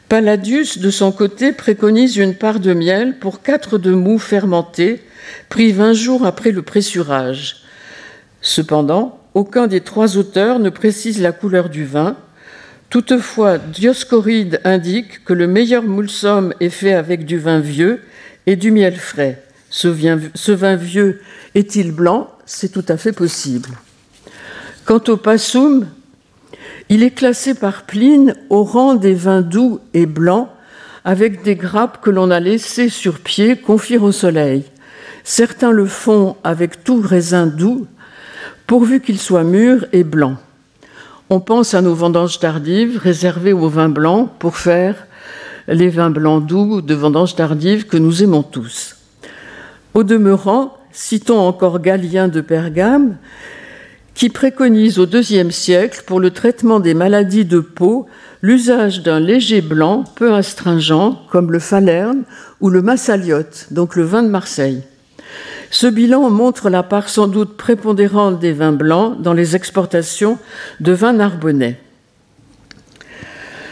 Palladius, 0.09 0.79
de 0.79 0.91
son 0.91 1.13
côté, 1.13 1.53
préconise 1.53 2.17
une 2.17 2.35
part 2.35 2.61
de 2.61 2.75
miel 2.75 3.19
pour 3.19 3.43
quatre 3.43 3.79
de 3.79 3.93
mou 3.93 4.19
fermentés, 4.19 5.03
pris 5.49 5.73
vingt 5.73 5.95
jours 5.95 6.27
après 6.27 6.51
le 6.51 6.63
pressurage. 6.63 7.65
Cependant, 8.41 9.19
aucun 9.33 9.67
des 9.67 9.81
trois 9.81 10.17
auteurs 10.17 10.59
ne 10.59 10.71
précise 10.71 11.21
la 11.21 11.33
couleur 11.33 11.71
du 11.71 11.85
vin. 11.85 12.17
Toutefois, 12.91 13.59
Dioscoride 13.59 14.61
indique 14.63 15.25
que 15.25 15.33
le 15.33 15.47
meilleur 15.47 15.83
moulsum 15.83 16.53
est 16.61 16.69
fait 16.69 16.93
avec 16.93 17.25
du 17.25 17.39
vin 17.39 17.59
vieux 17.59 18.03
et 18.47 18.57
du 18.57 18.71
miel 18.71 18.97
frais. 18.97 19.43
Ce 19.71 19.89
vin, 19.89 20.21
ce 20.35 20.53
vin 20.53 20.77
vieux 20.77 21.21
est-il 21.55 21.91
blanc? 21.91 22.31
C'est 22.47 22.71
tout 22.71 22.85
à 22.89 22.97
fait 22.97 23.13
possible. 23.13 23.71
Quant 24.85 25.03
au 25.09 25.17
passum, 25.17 25.89
il 26.89 27.03
est 27.03 27.11
classé 27.11 27.55
par 27.55 27.83
Pline 27.83 28.35
au 28.51 28.63
rang 28.65 28.95
des 28.95 29.15
vins 29.15 29.43
doux 29.43 29.81
et 29.95 30.07
blancs, 30.07 30.49
avec 31.05 31.43
des 31.43 31.57
grappes 31.57 32.01
que 32.03 32.11
l'on 32.11 32.31
a 32.31 32.41
laissées 32.41 32.89
sur 32.89 33.21
pied 33.21 33.57
confire 33.57 34.03
au 34.03 34.13
soleil. 34.13 34.65
Certains 35.23 35.71
le 35.71 35.87
font 35.87 36.37
avec 36.45 36.85
tout 36.85 37.01
raisin 37.01 37.47
doux, 37.47 37.87
pourvu 38.67 39.01
qu'il 39.01 39.19
soit 39.19 39.45
mûr 39.45 39.87
et 39.93 40.05
blanc. 40.05 40.37
On 41.31 41.41
pense 41.41 41.75
à 41.75 41.81
nos 41.81 41.95
vendanges 41.95 42.39
tardives 42.39 42.99
réservées 42.99 43.53
aux 43.53 43.69
vins 43.69 43.89
blancs 43.89 44.31
pour 44.39 44.57
faire 44.57 45.07
les 45.69 45.89
vins 45.89 46.11
blancs 46.11 46.45
doux 46.45 46.83
de 46.83 46.95
vendanges 46.95 47.35
tardives 47.35 47.87
que 47.87 47.97
nous 47.97 48.23
aimons 48.23 48.43
tous. 48.43 48.97
Au 49.95 50.03
demeurant, 50.03 50.77
citons 50.93 51.41
encore 51.41 51.81
Galien 51.81 52.29
de 52.29 52.41
Pergame, 52.41 53.17
qui 54.15 54.29
préconise 54.29 54.99
au 54.99 55.07
IIe 55.07 55.53
siècle, 55.53 56.03
pour 56.07 56.21
le 56.21 56.31
traitement 56.31 56.81
des 56.81 56.95
maladies 56.95 57.45
de 57.45 57.59
peau, 57.59 58.07
l'usage 58.43 59.03
d'un 59.03 59.21
léger 59.21 59.61
blanc 59.61 60.05
peu 60.15 60.33
astringent, 60.35 61.19
comme 61.31 61.51
le 61.51 61.59
falerne 61.59 62.23
ou 62.61 62.71
le 62.71 62.81
massaliote, 62.81 63.67
donc 63.71 63.97
le 63.97 64.05
vin 64.05 64.23
de 64.23 64.29
Marseille. 64.29 64.83
Ce 65.71 65.89
bilan 65.89 66.31
montre 66.31 66.71
la 66.71 66.85
part 66.85 67.09
sans 67.09 67.27
doute 67.27 67.57
prépondérante 67.57 68.39
des 68.39 68.53
vins 68.53 68.73
blancs 68.73 69.21
dans 69.21 69.33
les 69.33 69.57
exportations 69.57 70.39
de 70.79 70.93
vins 70.93 71.15
narbonnais. 71.15 71.81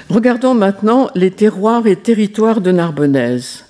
Regardons 0.08 0.54
maintenant 0.54 1.08
les 1.14 1.30
terroirs 1.30 1.86
et 1.86 1.96
territoires 1.96 2.60
de 2.60 2.72
Narbonnaise. 2.72 3.64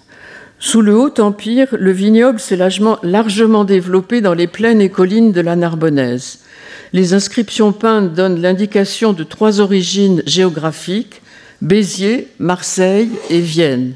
Sous 0.59 0.81
le 0.81 0.97
Haut 0.97 1.21
Empire, 1.21 1.69
le 1.73 1.93
vignoble 1.93 2.41
s'est 2.41 2.57
largement 2.57 3.65
développé 3.65 4.21
dans 4.21 4.35
les 4.35 4.47
plaines 4.47 4.81
et 4.81 4.91
collines 4.91 5.33
de 5.33 5.41
la 5.41 5.55
Narbonnaise. 5.55 6.42
Les 6.95 7.15
inscriptions 7.15 7.73
peintes 7.73 8.13
donnent 8.13 8.43
l'indication 8.43 9.15
de 9.15 9.25
trois 9.25 9.61
origines 9.61 10.23
géographiques, 10.27 11.23
Béziers, 11.63 12.29
Marseille 12.39 13.09
et 13.31 13.41
Vienne. 13.41 13.95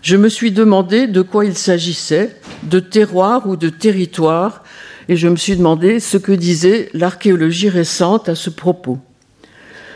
Je 0.00 0.16
me 0.16 0.30
suis 0.30 0.50
demandé 0.50 1.06
de 1.06 1.20
quoi 1.20 1.44
il 1.44 1.54
s'agissait, 1.54 2.34
de 2.62 2.80
terroir 2.80 3.46
ou 3.46 3.56
de 3.56 3.68
territoire, 3.68 4.64
et 5.10 5.16
je 5.16 5.28
me 5.28 5.36
suis 5.36 5.56
demandé 5.56 6.00
ce 6.00 6.16
que 6.16 6.32
disait 6.32 6.88
l'archéologie 6.94 7.68
récente 7.68 8.30
à 8.30 8.34
ce 8.34 8.48
propos. 8.48 8.98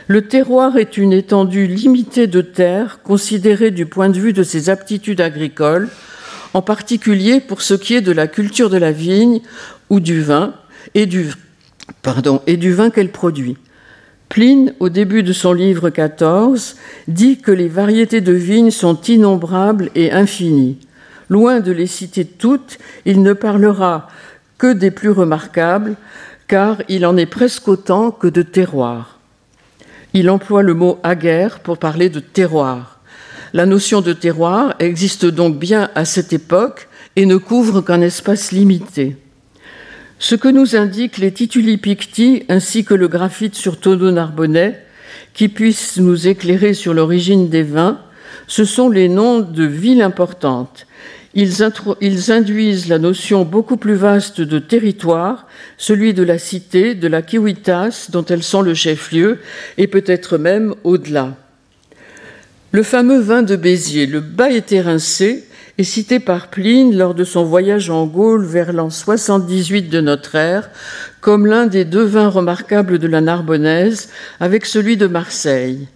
Le 0.06 0.28
terroir 0.28 0.76
est 0.76 0.98
une 0.98 1.14
étendue 1.14 1.66
limitée 1.66 2.26
de 2.26 2.42
terre 2.42 3.00
considérée 3.02 3.70
du 3.70 3.86
point 3.86 4.10
de 4.10 4.18
vue 4.18 4.34
de 4.34 4.42
ses 4.42 4.68
aptitudes 4.68 5.22
agricoles, 5.22 5.88
en 6.52 6.60
particulier 6.60 7.40
pour 7.40 7.62
ce 7.62 7.72
qui 7.72 7.94
est 7.94 8.02
de 8.02 8.12
la 8.12 8.26
culture 8.26 8.68
de 8.68 8.76
la 8.76 8.92
vigne 8.92 9.40
ou 9.88 10.00
du 10.00 10.20
vin 10.20 10.52
et 10.94 11.06
du 11.06 11.32
et 12.46 12.56
du 12.56 12.72
vin 12.72 12.90
qu'elle 12.90 13.12
produit. 13.12 13.56
Pline, 14.28 14.74
au 14.78 14.88
début 14.88 15.22
de 15.22 15.32
son 15.32 15.52
livre 15.52 15.90
14, 15.90 16.76
dit 17.06 17.38
que 17.38 17.50
les 17.50 17.68
variétés 17.68 18.20
de 18.20 18.32
vignes 18.32 18.70
sont 18.70 19.00
innombrables 19.02 19.90
et 19.94 20.12
infinies. 20.12 20.78
Loin 21.30 21.60
de 21.60 21.72
les 21.72 21.86
citer 21.86 22.24
toutes, 22.24 22.78
il 23.06 23.22
ne 23.22 23.32
parlera 23.32 24.08
que 24.58 24.72
des 24.72 24.90
plus 24.90 25.10
remarquables, 25.10 25.96
car 26.46 26.82
il 26.88 27.06
en 27.06 27.16
est 27.16 27.26
presque 27.26 27.68
autant 27.68 28.10
que 28.10 28.26
de 28.26 28.42
terroirs. 28.42 29.18
Il 30.14 30.30
emploie 30.30 30.62
le 30.62 30.74
mot 30.74 30.98
aguerre 31.02 31.60
pour 31.60 31.78
parler 31.78 32.08
de 32.08 32.20
terroir. 32.20 33.00
La 33.52 33.66
notion 33.66 34.00
de 34.00 34.12
terroir 34.12 34.74
existe 34.78 35.26
donc 35.26 35.58
bien 35.58 35.90
à 35.94 36.04
cette 36.04 36.32
époque 36.32 36.88
et 37.16 37.24
ne 37.24 37.36
couvre 37.36 37.80
qu'un 37.80 38.00
espace 38.00 38.52
limité. 38.52 39.16
Ce 40.18 40.34
que 40.34 40.48
nous 40.48 40.74
indiquent 40.74 41.18
les 41.18 41.32
tituli 41.32 41.76
picti 41.76 42.44
ainsi 42.48 42.84
que 42.84 42.94
le 42.94 43.08
graphite 43.08 43.54
sur 43.54 43.78
tonneau 43.78 44.10
narbonnais, 44.10 44.82
qui 45.32 45.48
puissent 45.48 45.98
nous 45.98 46.26
éclairer 46.26 46.74
sur 46.74 46.92
l'origine 46.92 47.48
des 47.48 47.62
vins, 47.62 48.00
ce 48.48 48.64
sont 48.64 48.88
les 48.88 49.08
noms 49.08 49.40
de 49.40 49.64
villes 49.64 50.02
importantes. 50.02 50.86
Ils, 51.34 51.62
induisent 52.32 52.88
la 52.88 52.98
notion 52.98 53.44
beaucoup 53.44 53.76
plus 53.76 53.94
vaste 53.94 54.40
de 54.40 54.58
territoire, 54.58 55.46
celui 55.76 56.14
de 56.14 56.24
la 56.24 56.38
cité, 56.38 56.94
de 56.94 57.06
la 57.06 57.22
Kiwitas, 57.22 58.08
dont 58.10 58.24
elles 58.24 58.42
sont 58.42 58.62
le 58.62 58.74
chef-lieu, 58.74 59.38
et 59.76 59.86
peut-être 59.86 60.38
même 60.38 60.74
au-delà. 60.82 61.36
Le 62.72 62.82
fameux 62.82 63.20
vin 63.20 63.42
de 63.42 63.54
Béziers, 63.54 64.06
le 64.06 64.20
bas 64.20 64.50
éterincé, 64.50 65.47
est 65.78 65.84
cité 65.84 66.18
par 66.18 66.48
Pline 66.48 66.96
lors 66.96 67.14
de 67.14 67.22
son 67.22 67.44
voyage 67.44 67.88
en 67.88 68.06
Gaule 68.06 68.44
vers 68.44 68.72
l'an 68.72 68.90
78 68.90 69.88
de 69.88 70.00
notre 70.00 70.34
ère 70.34 70.70
comme 71.20 71.46
l'un 71.46 71.66
des 71.66 71.84
deux 71.84 72.04
vins 72.04 72.28
remarquables 72.28 72.98
de 72.98 73.06
la 73.06 73.20
Narbonnaise 73.20 74.08
avec 74.40 74.66
celui 74.66 74.96
de 74.96 75.06
Marseille. 75.06 75.86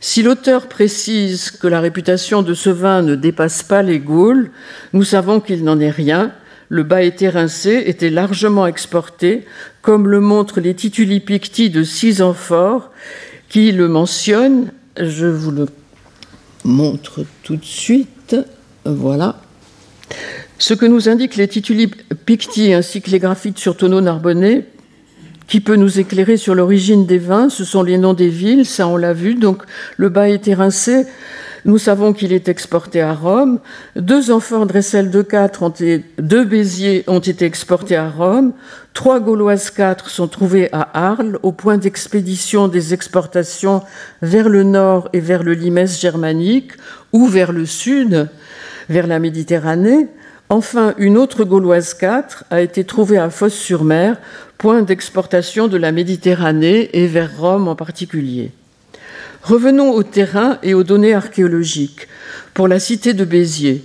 Si 0.00 0.22
l'auteur 0.22 0.68
précise 0.68 1.50
que 1.50 1.66
la 1.66 1.80
réputation 1.80 2.42
de 2.42 2.52
ce 2.52 2.68
vin 2.68 3.00
ne 3.00 3.14
dépasse 3.14 3.62
pas 3.62 3.82
les 3.82 4.00
Gaules, 4.00 4.50
nous 4.92 5.04
savons 5.04 5.40
qu'il 5.40 5.64
n'en 5.64 5.80
est 5.80 5.90
rien. 5.90 6.32
Le 6.68 6.82
bas 6.82 7.02
éterincé 7.02 7.84
était 7.86 8.10
largement 8.10 8.66
exporté, 8.66 9.46
comme 9.80 10.08
le 10.08 10.20
montrent 10.20 10.60
les 10.60 10.74
tituli 10.74 11.20
picti 11.20 11.70
de 11.70 11.82
six 11.82 12.20
qui 13.48 13.72
le 13.72 13.88
mentionnent. 13.88 14.72
Je 15.00 15.26
vous 15.26 15.52
le 15.52 15.66
montre 16.64 17.24
tout 17.42 17.56
de 17.56 17.64
suite. 17.64 18.36
Voilà. 18.86 19.36
Ce 20.58 20.74
que 20.74 20.86
nous 20.86 21.08
indiquent 21.08 21.36
les 21.36 21.48
tituli 21.48 21.88
picti 22.24 22.72
ainsi 22.72 23.02
que 23.02 23.10
les 23.10 23.18
graphites 23.18 23.58
sur 23.58 23.76
tonneau 23.76 24.00
narbonnais, 24.00 24.66
qui 25.48 25.60
peut 25.60 25.76
nous 25.76 26.00
éclairer 26.00 26.36
sur 26.36 26.54
l'origine 26.54 27.06
des 27.06 27.18
vins, 27.18 27.48
ce 27.48 27.64
sont 27.64 27.82
les 27.82 27.98
noms 27.98 28.14
des 28.14 28.28
villes, 28.28 28.64
ça 28.64 28.88
on 28.88 28.96
l'a 28.96 29.12
vu. 29.12 29.34
Donc 29.34 29.62
le 29.96 30.08
bas 30.08 30.28
est 30.28 30.54
rincé, 30.54 31.06
nous 31.66 31.78
savons 31.78 32.12
qu'il 32.12 32.32
est 32.32 32.48
exporté 32.48 33.00
à 33.00 33.12
Rome. 33.12 33.58
Deux 33.96 34.30
amphores 34.30 34.66
Dressel 34.66 35.10
de 35.10 35.22
4 35.22 35.62
ont 35.64 35.68
été, 35.68 36.04
deux 36.18 36.44
Béziers 36.44 37.02
ont 37.08 37.18
été 37.18 37.44
exportés 37.44 37.96
à 37.96 38.08
Rome. 38.08 38.52
Trois 38.94 39.18
Gauloises 39.18 39.70
4 39.70 40.08
sont 40.08 40.28
trouvées 40.28 40.68
à 40.72 40.88
Arles, 40.94 41.38
au 41.42 41.50
point 41.50 41.76
d'expédition 41.76 42.68
des 42.68 42.94
exportations 42.94 43.82
vers 44.22 44.48
le 44.48 44.62
nord 44.62 45.08
et 45.12 45.20
vers 45.20 45.42
le 45.42 45.54
limès 45.54 46.00
germanique, 46.00 46.70
ou 47.12 47.26
vers 47.26 47.52
le 47.52 47.66
sud, 47.66 48.28
vers 48.88 49.06
la 49.06 49.18
Méditerranée. 49.18 50.08
Enfin, 50.48 50.94
une 50.98 51.18
autre 51.18 51.44
Gauloise 51.44 51.94
4 51.94 52.44
a 52.50 52.60
été 52.60 52.84
trouvée 52.84 53.18
à 53.18 53.30
Fosse-sur-Mer, 53.30 54.16
point 54.58 54.82
d'exportation 54.82 55.68
de 55.68 55.76
la 55.76 55.92
Méditerranée 55.92 56.90
et 56.92 57.06
vers 57.06 57.36
Rome 57.38 57.68
en 57.68 57.74
particulier. 57.74 58.52
Revenons 59.42 59.90
au 59.90 60.02
terrain 60.02 60.58
et 60.62 60.74
aux 60.74 60.84
données 60.84 61.14
archéologiques. 61.14 62.08
Pour 62.54 62.68
la 62.68 62.78
cité 62.78 63.12
de 63.12 63.24
Béziers, 63.24 63.84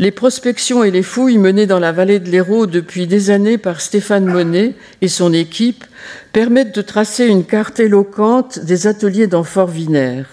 les 0.00 0.10
prospections 0.10 0.82
et 0.82 0.90
les 0.90 1.02
fouilles 1.02 1.38
menées 1.38 1.66
dans 1.66 1.78
la 1.78 1.92
vallée 1.92 2.18
de 2.18 2.28
l'Hérault 2.28 2.66
depuis 2.66 3.06
des 3.06 3.30
années 3.30 3.58
par 3.58 3.80
Stéphane 3.80 4.26
Monet 4.26 4.74
et 5.00 5.08
son 5.08 5.32
équipe 5.32 5.84
permettent 6.32 6.74
de 6.74 6.82
tracer 6.82 7.26
une 7.26 7.44
carte 7.44 7.78
éloquente 7.78 8.58
des 8.58 8.88
ateliers 8.88 9.28
d'amphore 9.28 9.68
Vinaire. 9.68 10.26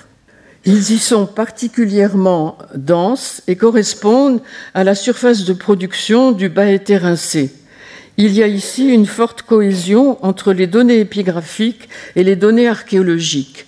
Ils 0.64 0.92
y 0.92 1.00
sont 1.00 1.26
particulièrement 1.26 2.58
denses 2.76 3.42
et 3.48 3.56
correspondent 3.56 4.42
à 4.76 4.84
la 4.84 4.94
surface 4.94 5.44
de 5.44 5.54
production 5.54 6.32
du 6.32 6.50
bas 6.50 6.70
éterincé. 6.70 7.52
Il 8.18 8.34
y 8.34 8.44
a 8.44 8.48
ici 8.48 8.88
une 8.88 9.08
forte 9.08 9.42
cohésion 9.42 10.24
entre 10.24 10.54
les 10.54 10.68
données 10.68 11.00
épigraphiques 11.00 11.90
et 12.16 12.24
les 12.24 12.36
données 12.36 12.68
archéologiques. 12.68 13.66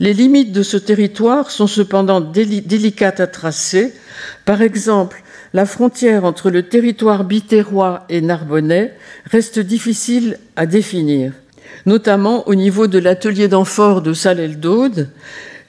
Les 0.00 0.12
limites 0.12 0.52
de 0.52 0.62
ce 0.62 0.76
territoire 0.76 1.50
sont 1.50 1.66
cependant 1.66 2.20
délicates 2.20 3.20
à 3.20 3.26
tracer. 3.26 3.94
Par 4.44 4.60
exemple, 4.60 5.22
la 5.54 5.64
frontière 5.64 6.24
entre 6.26 6.50
le 6.50 6.64
territoire 6.64 7.24
biterrois 7.24 8.04
et 8.10 8.20
narbonnais 8.20 8.92
reste 9.30 9.60
difficile 9.60 10.38
à 10.56 10.66
définir, 10.66 11.32
notamment 11.86 12.46
au 12.48 12.54
niveau 12.54 12.86
de 12.86 12.98
l'atelier 12.98 13.48
d'amphore 13.48 14.02
de 14.02 14.12
Salel-d'Aude, 14.12 15.08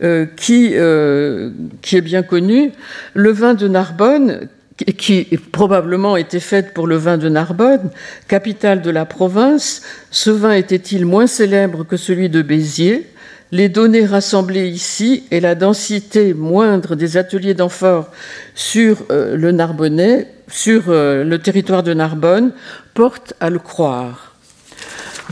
euh, 0.03 0.25
qui, 0.25 0.71
euh, 0.73 1.51
qui 1.81 1.95
est 1.95 2.01
bien 2.01 2.21
connu. 2.21 2.73
Le 3.13 3.31
vin 3.31 3.53
de 3.53 3.67
Narbonne, 3.67 4.49
qui 4.97 5.23
probablement 5.53 6.17
était 6.17 6.41
fait 6.41 6.73
pour 6.73 6.85
le 6.85 6.97
vin 6.97 7.17
de 7.17 7.29
Narbonne, 7.29 7.89
capitale 8.27 8.81
de 8.81 8.89
la 8.89 9.05
province, 9.05 9.83
ce 10.11 10.29
vin 10.31 10.51
était-il 10.51 11.05
moins 11.05 11.27
célèbre 11.27 11.85
que 11.85 11.95
celui 11.95 12.29
de 12.29 12.41
Béziers? 12.41 13.09
Les 13.53 13.69
données 13.69 14.05
rassemblées 14.05 14.67
ici 14.67 15.23
et 15.31 15.39
la 15.39 15.55
densité 15.55 16.33
moindre 16.33 16.95
des 16.95 17.15
ateliers 17.15 17.53
d'amphore 17.53 18.11
sur 18.53 18.97
euh, 19.11 19.37
le 19.37 19.53
Narbonnais, 19.53 20.27
sur 20.49 20.83
le 20.87 21.37
territoire 21.37 21.83
de 21.83 21.93
Narbonne, 21.93 22.51
portent 22.93 23.33
à 23.39 23.49
le 23.49 23.59
croire. 23.59 24.34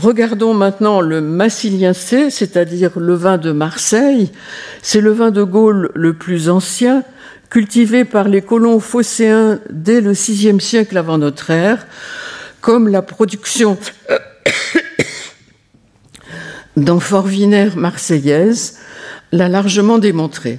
Regardons 0.02 0.54
maintenant 0.54 1.00
le 1.00 1.20
Massilien 1.20 1.92
C, 1.92 2.28
c'est-à-dire 2.28 2.98
le 2.98 3.14
vin 3.14 3.38
de 3.38 3.52
Marseille. 3.52 4.32
C'est 4.82 5.00
le 5.00 5.12
vin 5.12 5.30
de 5.30 5.44
Gaulle 5.44 5.92
le 5.94 6.14
plus 6.14 6.48
ancien, 6.48 7.04
cultivé 7.48 8.04
par 8.04 8.28
les 8.28 8.42
colons 8.42 8.80
phocéens 8.80 9.60
dès 9.70 10.00
le 10.00 10.10
VIe 10.10 10.60
siècle 10.60 10.98
avant 10.98 11.18
notre 11.18 11.50
ère, 11.50 11.86
comme 12.60 12.88
la 12.88 13.02
production 13.02 13.78
d'amphores 16.76 17.28
vinaires 17.28 17.76
marseillaises 17.76 18.78
l'a 19.30 19.48
largement 19.48 19.98
démontré. 19.98 20.58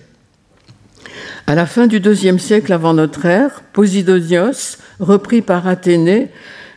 À 1.46 1.56
la 1.56 1.66
fin 1.66 1.88
du 1.88 2.00
IIe 2.00 2.40
siècle 2.40 2.72
avant 2.72 2.94
notre 2.94 3.26
ère, 3.26 3.64
Posidonios, 3.74 4.78
repris 5.02 5.42
par 5.42 5.68
Athénée, 5.68 6.30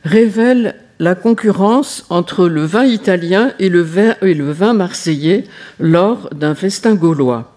révèle 0.05 0.75
la 0.99 1.15
concurrence 1.15 2.05
entre 2.11 2.49
le 2.49 2.65
vin 2.65 2.85
italien 2.85 3.53
et 3.59 3.69
le 3.69 3.83
vin, 3.83 4.73
marseillais 4.73 5.45
lors 5.79 6.29
d'un 6.35 6.55
festin 6.55 6.95
gaulois. 6.95 7.55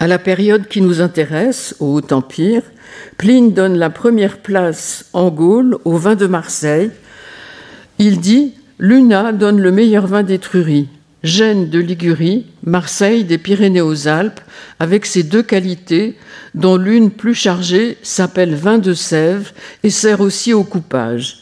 À 0.00 0.06
la 0.06 0.18
période 0.18 0.66
qui 0.66 0.80
nous 0.80 1.00
intéresse, 1.00 1.76
au 1.78 1.98
Haut 1.98 2.12
Empire, 2.12 2.62
Pline 3.18 3.52
donne 3.52 3.76
la 3.76 3.90
première 3.90 4.38
place 4.38 5.06
en 5.12 5.30
Gaule 5.30 5.78
au 5.84 5.96
vin 5.96 6.16
de 6.16 6.26
Marseille. 6.26 6.90
Il 7.98 8.18
dit 8.18 8.54
Luna 8.78 9.32
donne 9.32 9.60
le 9.60 9.70
meilleur 9.70 10.06
vin 10.06 10.22
d'Étrurie, 10.22 10.88
Gênes 11.22 11.68
de 11.68 11.78
Ligurie, 11.78 12.46
Marseille 12.64 13.24
des 13.24 13.36
Pyrénées 13.38 13.82
aux 13.82 14.08
Alpes, 14.08 14.40
avec 14.78 15.04
ses 15.04 15.22
deux 15.22 15.42
qualités, 15.42 16.16
dont 16.54 16.76
l'une 16.76 17.10
plus 17.10 17.34
chargée 17.34 17.98
s'appelle 18.02 18.54
vin 18.54 18.78
de 18.78 18.94
sève 18.94 19.52
et 19.84 19.90
sert 19.90 20.22
aussi 20.22 20.54
au 20.54 20.64
coupage. 20.64 21.39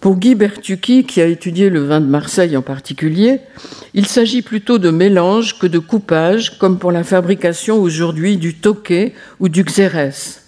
Pour 0.00 0.16
Guy 0.16 0.36
Bertucchi, 0.36 1.04
qui 1.04 1.20
a 1.20 1.26
étudié 1.26 1.70
le 1.70 1.84
vin 1.84 2.00
de 2.00 2.06
Marseille 2.06 2.56
en 2.56 2.62
particulier, 2.62 3.40
il 3.94 4.06
s'agit 4.06 4.42
plutôt 4.42 4.78
de 4.78 4.90
mélange 4.90 5.58
que 5.58 5.66
de 5.66 5.80
coupage, 5.80 6.56
comme 6.58 6.78
pour 6.78 6.92
la 6.92 7.02
fabrication 7.02 7.82
aujourd'hui 7.82 8.36
du 8.36 8.54
toquet 8.54 9.12
ou 9.40 9.48
du 9.48 9.64
xérès. 9.64 10.44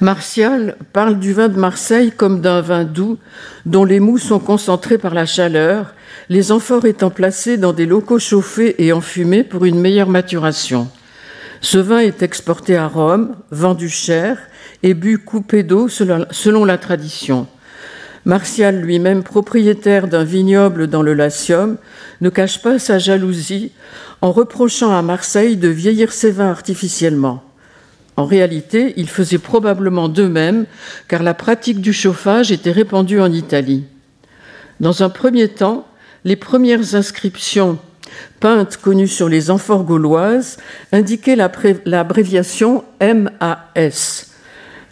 Martial 0.00 0.76
parle 0.94 1.18
du 1.18 1.34
vin 1.34 1.48
de 1.48 1.58
Marseille 1.58 2.12
comme 2.16 2.40
d'un 2.40 2.62
vin 2.62 2.84
doux 2.84 3.18
dont 3.66 3.84
les 3.84 4.00
mous 4.00 4.18
sont 4.18 4.38
concentrés 4.38 4.96
par 4.96 5.12
la 5.12 5.26
chaleur, 5.26 5.94
les 6.30 6.52
amphores 6.52 6.86
étant 6.86 7.10
placés 7.10 7.58
dans 7.58 7.74
des 7.74 7.86
locaux 7.86 8.18
chauffés 8.18 8.82
et 8.82 8.92
enfumés 8.94 9.44
pour 9.44 9.66
une 9.66 9.80
meilleure 9.80 10.08
maturation. 10.08 10.88
Ce 11.60 11.78
vin 11.78 11.98
est 11.98 12.22
exporté 12.22 12.76
à 12.76 12.86
Rome, 12.86 13.36
vendu 13.50 13.90
cher 13.90 14.38
et 14.82 14.94
bu 14.94 15.18
coupé 15.18 15.62
d'eau 15.62 15.88
selon 15.88 16.64
la 16.64 16.78
tradition. 16.78 17.46
Martial, 18.26 18.80
lui-même 18.80 19.22
propriétaire 19.22 20.08
d'un 20.08 20.24
vignoble 20.24 20.88
dans 20.88 21.02
le 21.02 21.14
Latium, 21.14 21.76
ne 22.20 22.28
cache 22.28 22.60
pas 22.60 22.80
sa 22.80 22.98
jalousie 22.98 23.70
en 24.20 24.32
reprochant 24.32 24.90
à 24.90 25.00
Marseille 25.00 25.56
de 25.56 25.68
vieillir 25.68 26.12
ses 26.12 26.32
vins 26.32 26.50
artificiellement. 26.50 27.44
En 28.16 28.24
réalité, 28.24 28.94
il 28.96 29.08
faisait 29.08 29.38
probablement 29.38 30.08
de 30.08 30.24
même, 30.26 30.66
car 31.06 31.22
la 31.22 31.34
pratique 31.34 31.80
du 31.80 31.92
chauffage 31.92 32.50
était 32.50 32.72
répandue 32.72 33.20
en 33.20 33.32
Italie. 33.32 33.84
Dans 34.80 35.04
un 35.04 35.08
premier 35.08 35.46
temps, 35.46 35.86
les 36.24 36.36
premières 36.36 36.96
inscriptions 36.96 37.78
peintes 38.40 38.76
connues 38.76 39.06
sur 39.06 39.28
les 39.28 39.52
amphores 39.52 39.84
gauloises 39.84 40.56
indiquaient 40.90 41.36
l'abréviation 41.36 42.82
MAS, 43.00 44.35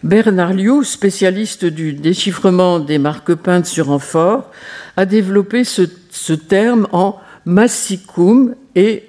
Bernard 0.05 0.53
Liu, 0.53 0.83
spécialiste 0.83 1.65
du 1.65 1.93
déchiffrement 1.93 2.77
des 2.77 2.99
marques 2.99 3.33
peintes 3.33 3.65
sur 3.65 3.89
amphore, 3.89 4.51
a 4.97 5.07
développé 5.07 5.63
ce, 5.63 5.81
terme 6.33 6.87
en 6.91 7.19
massicum 7.45 8.53
et 8.75 9.03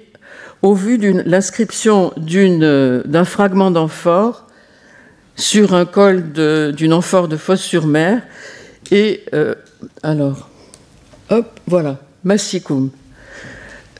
au 0.63 0.73
vu 0.73 0.97
de 0.97 1.21
l'inscription 1.23 2.13
d'un 2.17 3.25
fragment 3.25 3.69
d'amphore 3.69 4.47
sur 5.35 5.75
un 5.75 5.85
col 5.85 6.31
d'une 6.73 6.93
amphore 6.93 7.27
de 7.27 7.37
Fosse-sur-Mer. 7.37 8.23
Et 8.89 9.23
euh, 9.35 9.53
alors, 10.01 10.49
hop, 11.29 11.59
voilà, 11.67 11.99
massicum. 12.23 12.89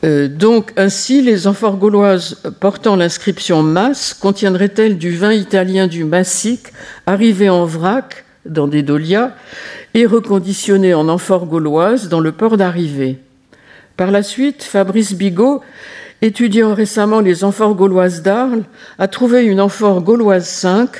Euh, 0.04 0.28
donc, 0.28 0.72
ainsi, 0.76 1.22
les 1.22 1.46
amphores 1.46 1.76
gauloises 1.76 2.36
portant 2.60 2.96
l'inscription 2.96 3.62
Mas 3.62 4.14
contiendraient-elles 4.14 4.98
du 4.98 5.10
vin 5.10 5.32
italien 5.32 5.86
du 5.86 6.04
Massic, 6.04 6.68
arrivé 7.06 7.48
en 7.48 7.64
vrac 7.64 8.24
dans 8.46 8.68
des 8.68 8.82
dolias 8.82 9.32
et 9.94 10.06
reconditionné 10.06 10.94
en 10.94 11.08
amphores 11.08 11.46
gauloises 11.46 12.08
dans 12.08 12.20
le 12.20 12.32
port 12.32 12.56
d'arrivée? 12.56 13.18
Par 13.96 14.12
la 14.12 14.22
suite, 14.22 14.62
Fabrice 14.62 15.14
Bigot, 15.14 15.62
étudiant 16.22 16.74
récemment 16.74 17.20
les 17.20 17.42
amphores 17.42 17.74
gauloises 17.74 18.22
d'Arles, 18.22 18.62
a 18.98 19.08
trouvé 19.08 19.44
une 19.44 19.60
amphore 19.60 20.02
gauloise 20.02 20.46
5 20.46 20.90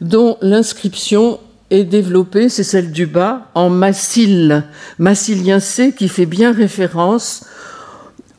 dont 0.00 0.38
l'inscription 0.40 1.40
est 1.70 1.84
développée, 1.84 2.48
c'est 2.48 2.64
celle 2.64 2.92
du 2.92 3.06
bas, 3.06 3.50
en 3.54 3.68
massile, 3.68 4.64
massilien 4.98 5.60
C 5.60 5.92
qui 5.92 6.08
fait 6.08 6.24
bien 6.24 6.52
référence 6.52 7.44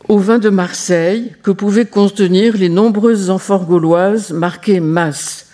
au 0.10 0.18
vin 0.18 0.40
de 0.40 0.50
Marseille 0.50 1.36
que 1.44 1.52
pouvaient 1.52 1.86
contenir 1.86 2.58
les 2.58 2.68
nombreuses 2.68 3.30
amphores 3.30 3.66
gauloises 3.66 4.32
marquées 4.32 4.80
masse. 4.80 5.46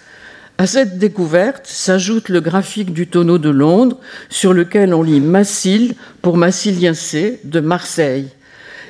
À 0.57 0.65
cette 0.65 0.97
découverte 0.97 1.67
s'ajoute 1.67 2.29
le 2.29 2.39
graphique 2.39 2.93
du 2.93 3.07
tonneau 3.07 3.37
de 3.37 3.49
Londres 3.49 3.99
sur 4.29 4.53
lequel 4.53 4.93
on 4.93 5.03
lit 5.03 5.19
Massile 5.19 5.95
pour 6.21 6.37
Massilien 6.37 6.93
C 6.93 7.41
de 7.43 7.59
Marseille. 7.59 8.29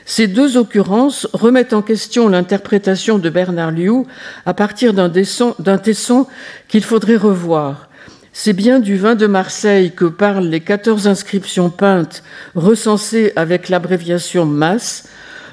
Ces 0.05 0.27
deux 0.27 0.55
occurrences 0.55 1.27
remettent 1.33 1.73
en 1.73 1.81
question 1.81 2.29
l'interprétation 2.29 3.17
de 3.17 3.31
Bernard 3.31 3.71
Liu 3.71 4.03
à 4.45 4.53
partir 4.53 4.93
d'un 4.93 5.09
tesson 5.09 6.27
qu'il 6.67 6.83
faudrait 6.83 7.15
revoir. 7.15 7.89
C'est 8.33 8.53
bien 8.53 8.79
du 8.79 8.97
vin 8.97 9.15
de 9.15 9.25
Marseille 9.25 9.93
que 9.93 10.05
parlent 10.05 10.45
les 10.45 10.59
14 10.59 11.07
inscriptions 11.07 11.71
peintes 11.71 12.21
recensées 12.53 13.33
avec 13.35 13.69
l'abréviation 13.69 14.45
MAS, 14.45 15.05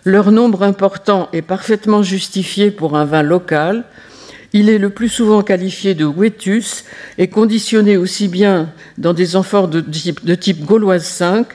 leur 0.05 0.33
nombre 0.33 0.63
important 0.63 1.29
est 1.33 1.43
parfaitement 1.43 2.03
justifié 2.03 2.71
pour 2.71 2.97
un 2.97 3.05
vin 3.05 3.23
local. 3.23 3.85
Il 4.53 4.69
est 4.69 4.79
le 4.79 4.91
plus 4.91 5.09
souvent 5.09 5.43
qualifié 5.43 5.95
de 5.95 6.05
Wetus 6.05 6.85
et 7.19 7.29
conditionné 7.29 7.97
aussi 7.97 8.29
bien 8.29 8.71
dans 8.99 9.15
des 9.15 9.37
amphores 9.37 9.69
de 9.69 10.35
type, 10.35 10.65
gauloise 10.65 11.05
5 11.05 11.47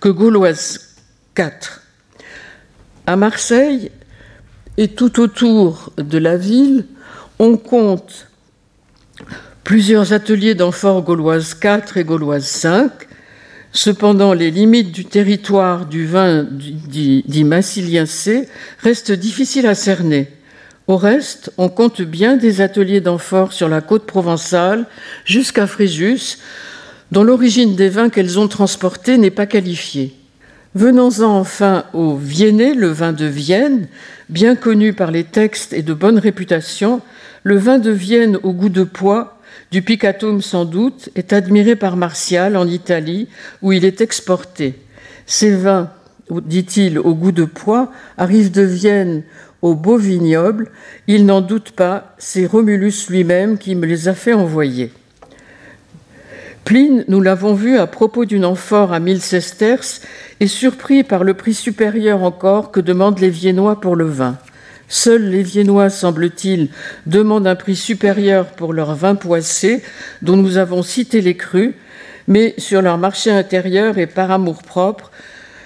que 0.00 0.08
gauloise 0.08 0.96
4. 1.34 1.82
À 3.06 3.16
Marseille 3.16 3.90
et 4.78 4.88
tout 4.88 5.20
autour 5.20 5.92
de 5.98 6.18
la 6.18 6.36
ville, 6.36 6.86
on 7.38 7.56
compte 7.56 8.28
plusieurs 9.64 10.12
ateliers 10.12 10.54
d'amphores 10.54 11.02
gauloise 11.02 11.54
4 11.54 11.96
et 11.98 12.04
gauloise 12.04 12.46
5 12.46 12.90
Cependant, 13.76 14.32
les 14.32 14.50
limites 14.50 14.90
du 14.90 15.04
territoire 15.04 15.84
du 15.84 16.06
vin 16.06 16.46
dit 16.50 17.44
Massilien 17.44 18.06
C 18.06 18.48
restent 18.78 19.12
difficiles 19.12 19.66
à 19.66 19.74
cerner. 19.74 20.28
Au 20.86 20.96
reste, 20.96 21.52
on 21.58 21.68
compte 21.68 22.00
bien 22.00 22.38
des 22.38 22.62
ateliers 22.62 23.02
d'amphore 23.02 23.52
sur 23.52 23.68
la 23.68 23.82
côte 23.82 24.06
provençale 24.06 24.86
jusqu'à 25.26 25.66
Fréjus, 25.66 26.38
dont 27.12 27.22
l'origine 27.22 27.76
des 27.76 27.90
vins 27.90 28.08
qu'elles 28.08 28.38
ont 28.38 28.48
transportés 28.48 29.18
n'est 29.18 29.30
pas 29.30 29.44
qualifiée. 29.44 30.14
Venons-en 30.74 31.36
enfin 31.36 31.84
au 31.92 32.16
Viennais, 32.16 32.72
le 32.72 32.88
vin 32.88 33.12
de 33.12 33.26
Vienne, 33.26 33.88
bien 34.30 34.56
connu 34.56 34.94
par 34.94 35.10
les 35.10 35.24
textes 35.24 35.74
et 35.74 35.82
de 35.82 35.92
bonne 35.92 36.18
réputation, 36.18 37.02
le 37.42 37.58
vin 37.58 37.78
de 37.78 37.90
Vienne 37.90 38.38
au 38.42 38.54
goût 38.54 38.70
de 38.70 38.84
pois 38.84 39.35
du 39.70 39.82
Picatum 39.82 40.42
sans 40.42 40.64
doute, 40.64 41.10
est 41.14 41.32
admiré 41.32 41.76
par 41.76 41.96
Martial 41.96 42.56
en 42.56 42.66
Italie, 42.66 43.28
où 43.62 43.72
il 43.72 43.84
est 43.84 44.00
exporté. 44.00 44.74
Ces 45.26 45.54
vins, 45.54 45.90
dit-il, 46.30 46.98
au 46.98 47.14
goût 47.14 47.32
de 47.32 47.44
pois, 47.44 47.90
arrivent 48.16 48.52
de 48.52 48.62
Vienne 48.62 49.22
au 49.62 49.74
beau 49.74 49.96
vignoble. 49.96 50.70
Il 51.06 51.26
n'en 51.26 51.40
doute 51.40 51.72
pas, 51.72 52.14
c'est 52.18 52.46
Romulus 52.46 53.08
lui-même 53.08 53.58
qui 53.58 53.74
me 53.74 53.86
les 53.86 54.08
a 54.08 54.14
fait 54.14 54.34
envoyer. 54.34 54.92
Pline, 56.64 57.04
nous 57.06 57.20
l'avons 57.20 57.54
vu 57.54 57.78
à 57.78 57.86
propos 57.86 58.24
d'une 58.24 58.44
amphore 58.44 58.92
à 58.92 58.98
mille 58.98 59.22
sesterces, 59.22 60.02
est 60.40 60.48
surpris 60.48 61.04
par 61.04 61.22
le 61.22 61.34
prix 61.34 61.54
supérieur 61.54 62.22
encore 62.22 62.72
que 62.72 62.80
demandent 62.80 63.20
les 63.20 63.30
Viennois 63.30 63.80
pour 63.80 63.94
le 63.94 64.06
vin. 64.06 64.36
Seuls 64.88 65.30
les 65.30 65.42
Viennois, 65.42 65.90
semble-t-il, 65.90 66.68
demandent 67.06 67.46
un 67.46 67.56
prix 67.56 67.76
supérieur 67.76 68.46
pour 68.46 68.72
leur 68.72 68.94
vin 68.94 69.14
poissé, 69.14 69.82
dont 70.22 70.36
nous 70.36 70.58
avons 70.58 70.82
cité 70.82 71.20
les 71.20 71.36
crus, 71.36 71.74
mais 72.28 72.54
sur 72.58 72.82
leur 72.82 72.98
marché 72.98 73.30
intérieur 73.30 73.98
et 73.98 74.06
par 74.06 74.30
amour 74.30 74.62
propre, 74.62 75.10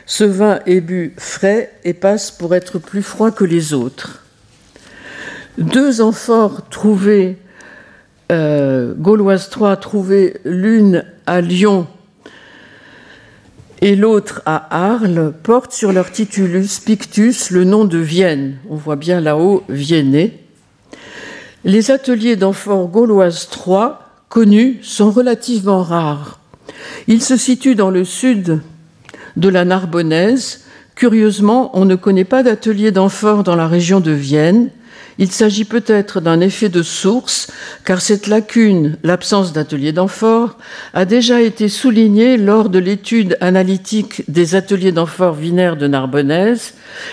ce 0.06 0.24
vin 0.24 0.61
est 0.66 0.80
bu 0.80 1.14
frais 1.18 1.72
et 1.85 1.94
passe 1.94 2.30
pour 2.30 2.54
être 2.54 2.78
plus 2.78 3.02
froid 3.02 3.30
que 3.30 3.44
les 3.44 3.74
autres. 3.74 4.24
Deux 5.59 6.00
amphores 6.00 6.68
trouvés, 6.68 7.37
euh, 8.33 8.94
gauloises 8.94 9.50
3 9.50 9.76
trouvées 9.76 10.40
l'une 10.44 11.04
à 11.26 11.40
Lyon 11.40 11.87
et 13.80 13.96
l'autre 13.96 14.42
à 14.44 14.92
Arles 14.92 15.32
portent 15.42 15.72
sur 15.72 15.92
leur 15.92 16.10
titulus 16.10 16.78
pictus 16.84 17.50
le 17.50 17.64
nom 17.64 17.84
de 17.84 17.98
Vienne. 17.98 18.58
On 18.68 18.76
voit 18.76 18.96
bien 18.96 19.20
là-haut 19.20 19.62
Viennais. 19.68 20.38
Les 21.64 21.90
ateliers 21.90 22.36
d'amphores 22.36 22.88
gauloises 22.88 23.48
3 23.50 24.24
connus 24.28 24.78
sont 24.82 25.10
relativement 25.10 25.82
rares. 25.82 26.40
Ils 27.06 27.22
se 27.22 27.36
situent 27.36 27.74
dans 27.74 27.90
le 27.90 28.04
sud 28.04 28.60
de 29.36 29.48
la 29.48 29.64
Narbonnaise. 29.64 30.64
Curieusement, 30.94 31.70
on 31.74 31.84
ne 31.84 31.96
connaît 31.96 32.24
pas 32.24 32.42
d'atelier 32.42 32.92
d'amphores 32.92 33.44
dans 33.44 33.56
la 33.56 33.66
région 33.66 34.00
de 34.00 34.12
Vienne. 34.12 34.70
Il 35.20 35.30
s'agit 35.30 35.66
peut-être 35.66 36.22
d'un 36.22 36.40
effet 36.40 36.70
de 36.70 36.83
source, 36.83 37.48
car 37.85 38.00
cette 38.00 38.26
lacune, 38.26 38.96
l'absence 39.02 39.52
d'atelier 39.52 39.92
d'amphore, 39.92 40.56
a 40.94 41.04
déjà 41.04 41.42
été 41.42 41.68
soulignée 41.68 42.38
lors 42.38 42.70
de 42.70 42.78
l'étude 42.78 43.37
analytique 43.42 44.22
des 44.28 44.54
ateliers 44.54 44.92
d'amphore 44.92 45.35
vinaires 45.35 45.76
de 45.76 45.87
Narbonnaise 45.87 46.72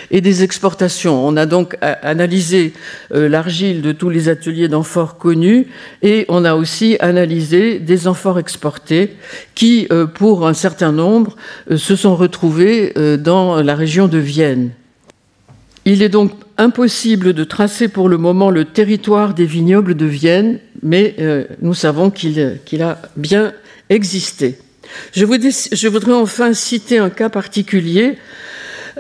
et 0.10 0.22
des 0.22 0.42
exportations. 0.42 1.28
On 1.28 1.36
a 1.36 1.46
donc 1.46 1.78
analysé 1.82 2.72
euh, 3.14 3.28
l'argile 3.28 3.82
de 3.82 3.92
tous 3.92 4.10
les 4.10 4.30
ateliers 4.30 4.70
d'amphore 4.70 5.18
connus 5.18 5.68
et 6.02 6.24
on 6.30 6.46
a 6.46 6.56
aussi 6.56 6.96
analysé 7.02 7.78
des 7.80 8.08
amphores 8.08 8.40
exportés 8.40 9.18
qui, 9.54 9.86
euh, 9.92 10.06
pour 10.06 10.48
un 10.48 10.54
certain 10.54 10.94
nombre, 10.94 11.36
euh, 11.70 11.76
se 11.76 11.98
sont 11.98 12.16
retrouvés 12.16 12.94
dans 13.20 13.62
la 13.62 13.76
région 13.76 14.08
de 14.08 14.18
Vienne. 14.18 14.72
Il 15.84 16.02
est 16.02 16.10
donc 16.10 16.32
impossible 16.58 17.34
de 17.34 17.44
tracer 17.44 17.88
pour 17.88 18.10
le 18.10 18.18
moment 18.18 18.50
le 18.50 18.66
territoire 18.66 19.34
des 19.34 19.46
vignobles 19.46 19.96
de 19.96 20.06
Vienne, 20.06 20.60
mais 20.82 21.16
euh, 21.20 21.46
nous 21.62 21.74
savons 21.74 22.10
qu'il 22.10 22.82
a 22.82 23.02
bien 23.16 23.54
existé. 23.90 24.58
Je, 25.14 25.26
voudrais 25.88 26.14
enfin 26.14 26.54
citer 26.54 26.98
un 26.98 27.10
cas 27.10 27.30
particulier 27.30 28.18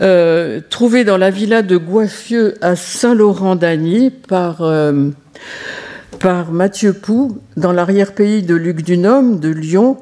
euh, 0.01 0.59
trouvé 0.69 1.03
dans 1.03 1.17
la 1.17 1.31
villa 1.31 1.61
de 1.61 1.77
Goiffieux 1.77 2.55
à 2.61 2.75
Saint-Laurent-d'Agny 2.75 4.11
par, 4.11 4.61
euh, 4.61 5.09
par 6.19 6.51
Mathieu 6.51 6.93
Pou, 6.93 7.39
dans 7.55 7.71
l'arrière-pays 7.71 8.43
de 8.43 8.53
Luc 8.53 8.83
Dunhomme, 8.83 9.39
de 9.39 9.49
Lyon, 9.49 9.97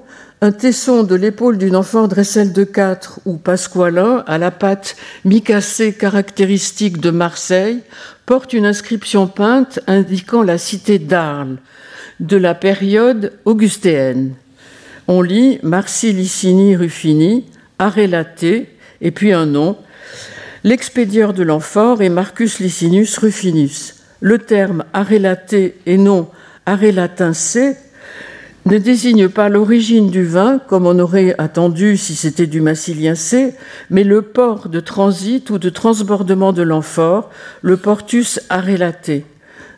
un 0.46 0.52
tesson 0.52 1.02
de 1.02 1.16
l'épaule 1.16 1.58
d'une 1.58 1.76
enfant 1.76 2.08
dresselle 2.08 2.54
de 2.54 2.64
quatre 2.64 3.20
ou 3.26 3.38
pasqualin 3.38 4.24
à 4.28 4.38
la 4.38 4.52
patte 4.52 4.96
mi-cassée 5.24 5.92
caractéristique 5.92 7.02
de 7.02 7.10
Marseille 7.10 7.80
porte 8.28 8.54
une 8.54 8.68
inscription 8.68 9.26
peinte 9.26 9.80
indiquant 9.88 10.44
la 10.44 10.60
cité 10.60 11.00
d'Arles 11.00 11.58
de 12.20 12.38
la 12.38 12.54
période 12.54 13.34
augustéenne. 13.46 14.36
On 15.08 15.24
lit 15.24 15.58
Marci 15.64 16.14
Licini 16.14 16.76
Ruffini, 16.76 17.46
Arrelaté, 17.80 18.70
et 19.02 19.10
puis 19.10 19.34
un 19.34 19.48
nom. 19.48 19.76
L'expédieur 20.64 21.34
de 21.34 21.42
l'amphore 21.42 22.04
est 22.04 22.10
Marcus 22.10 22.60
Licinus 22.60 23.18
Ruffinus. 23.18 23.96
Le 24.20 24.38
terme 24.38 24.84
arrélaté 24.94 25.80
et 25.88 25.98
non 25.98 26.30
C 27.34 27.78
ne 28.66 28.80
désigne 28.80 29.30
pas 29.30 29.48
l'origine 29.48 30.10
du 30.10 30.24
vin, 30.26 30.60
comme 30.68 30.88
on 30.88 30.98
aurait 30.98 31.36
attendu 31.38 31.98
si 31.98 32.16
c'était 32.16 32.48
du 32.48 32.62
massilien 32.62 33.14
C, 33.14 33.54
mais 33.92 34.04
le 34.04 34.24
port 34.24 34.70
de 34.70 34.80
transit 34.80 35.48
ou 35.52 35.60
de 35.60 35.70
transbordement 35.70 36.52
de 36.52 36.64
l'amphore, 36.64 37.30
le 37.62 37.78
portus 37.78 38.40
arrelaté. 38.50 39.26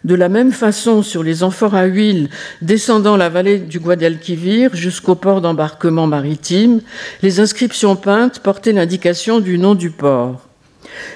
de 0.04 0.16
la 0.16 0.30
même 0.30 0.54
façon 0.54 1.02
sur 1.02 1.22
les 1.22 1.44
amphores 1.44 1.76
à 1.76 1.84
huile 1.84 2.30
descendant 2.62 3.18
la 3.18 3.28
vallée 3.28 3.58
du 3.58 3.80
Guadalquivir 3.80 4.74
jusqu'au 4.74 5.16
port 5.16 5.42
d'embarquement 5.42 6.08
maritime, 6.08 6.80
les 7.22 7.42
inscriptions 7.42 7.98
peintes 7.98 8.40
portaient 8.40 8.72
l'indication 8.72 9.42
du 9.42 9.58
nom 9.58 9.76
du 9.76 9.90
port. 9.90 10.48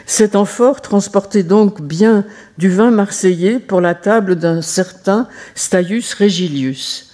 Cet 0.05 0.35
amphore 0.35 0.81
transportait 0.81 1.43
donc 1.43 1.81
bien 1.81 2.25
du 2.57 2.69
vin 2.69 2.91
marseillais 2.91 3.59
pour 3.59 3.79
la 3.79 3.95
table 3.95 4.35
d'un 4.35 4.61
certain 4.61 5.27
Staius 5.55 6.13
Regilius. 6.15 7.10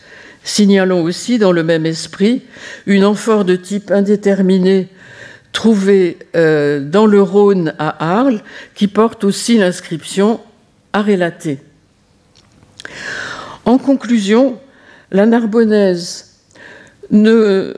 Signalons 0.48 1.04
aussi, 1.04 1.39
dans 1.39 1.52
le 1.52 1.62
même 1.62 1.86
esprit, 1.86 2.41
une 2.86 3.04
amphore 3.04 3.43
de 3.43 3.58
type 3.58 3.91
indéterminé 3.91 4.88
trouvée 5.52 6.18
euh, 6.38 6.80
dans 6.80 7.06
le 7.06 7.22
Rhône 7.22 7.74
à 7.80 8.20
Arles, 8.20 8.39
qui 8.74 8.88
porte 8.88 9.26
aussi 9.26 9.58
l'inscription 9.58 10.39
à 10.93 11.02
relater. 11.02 11.60
En 13.66 13.78
conclusion, 13.78 14.58
la 15.12 15.26
Narbonnaise 15.26 16.38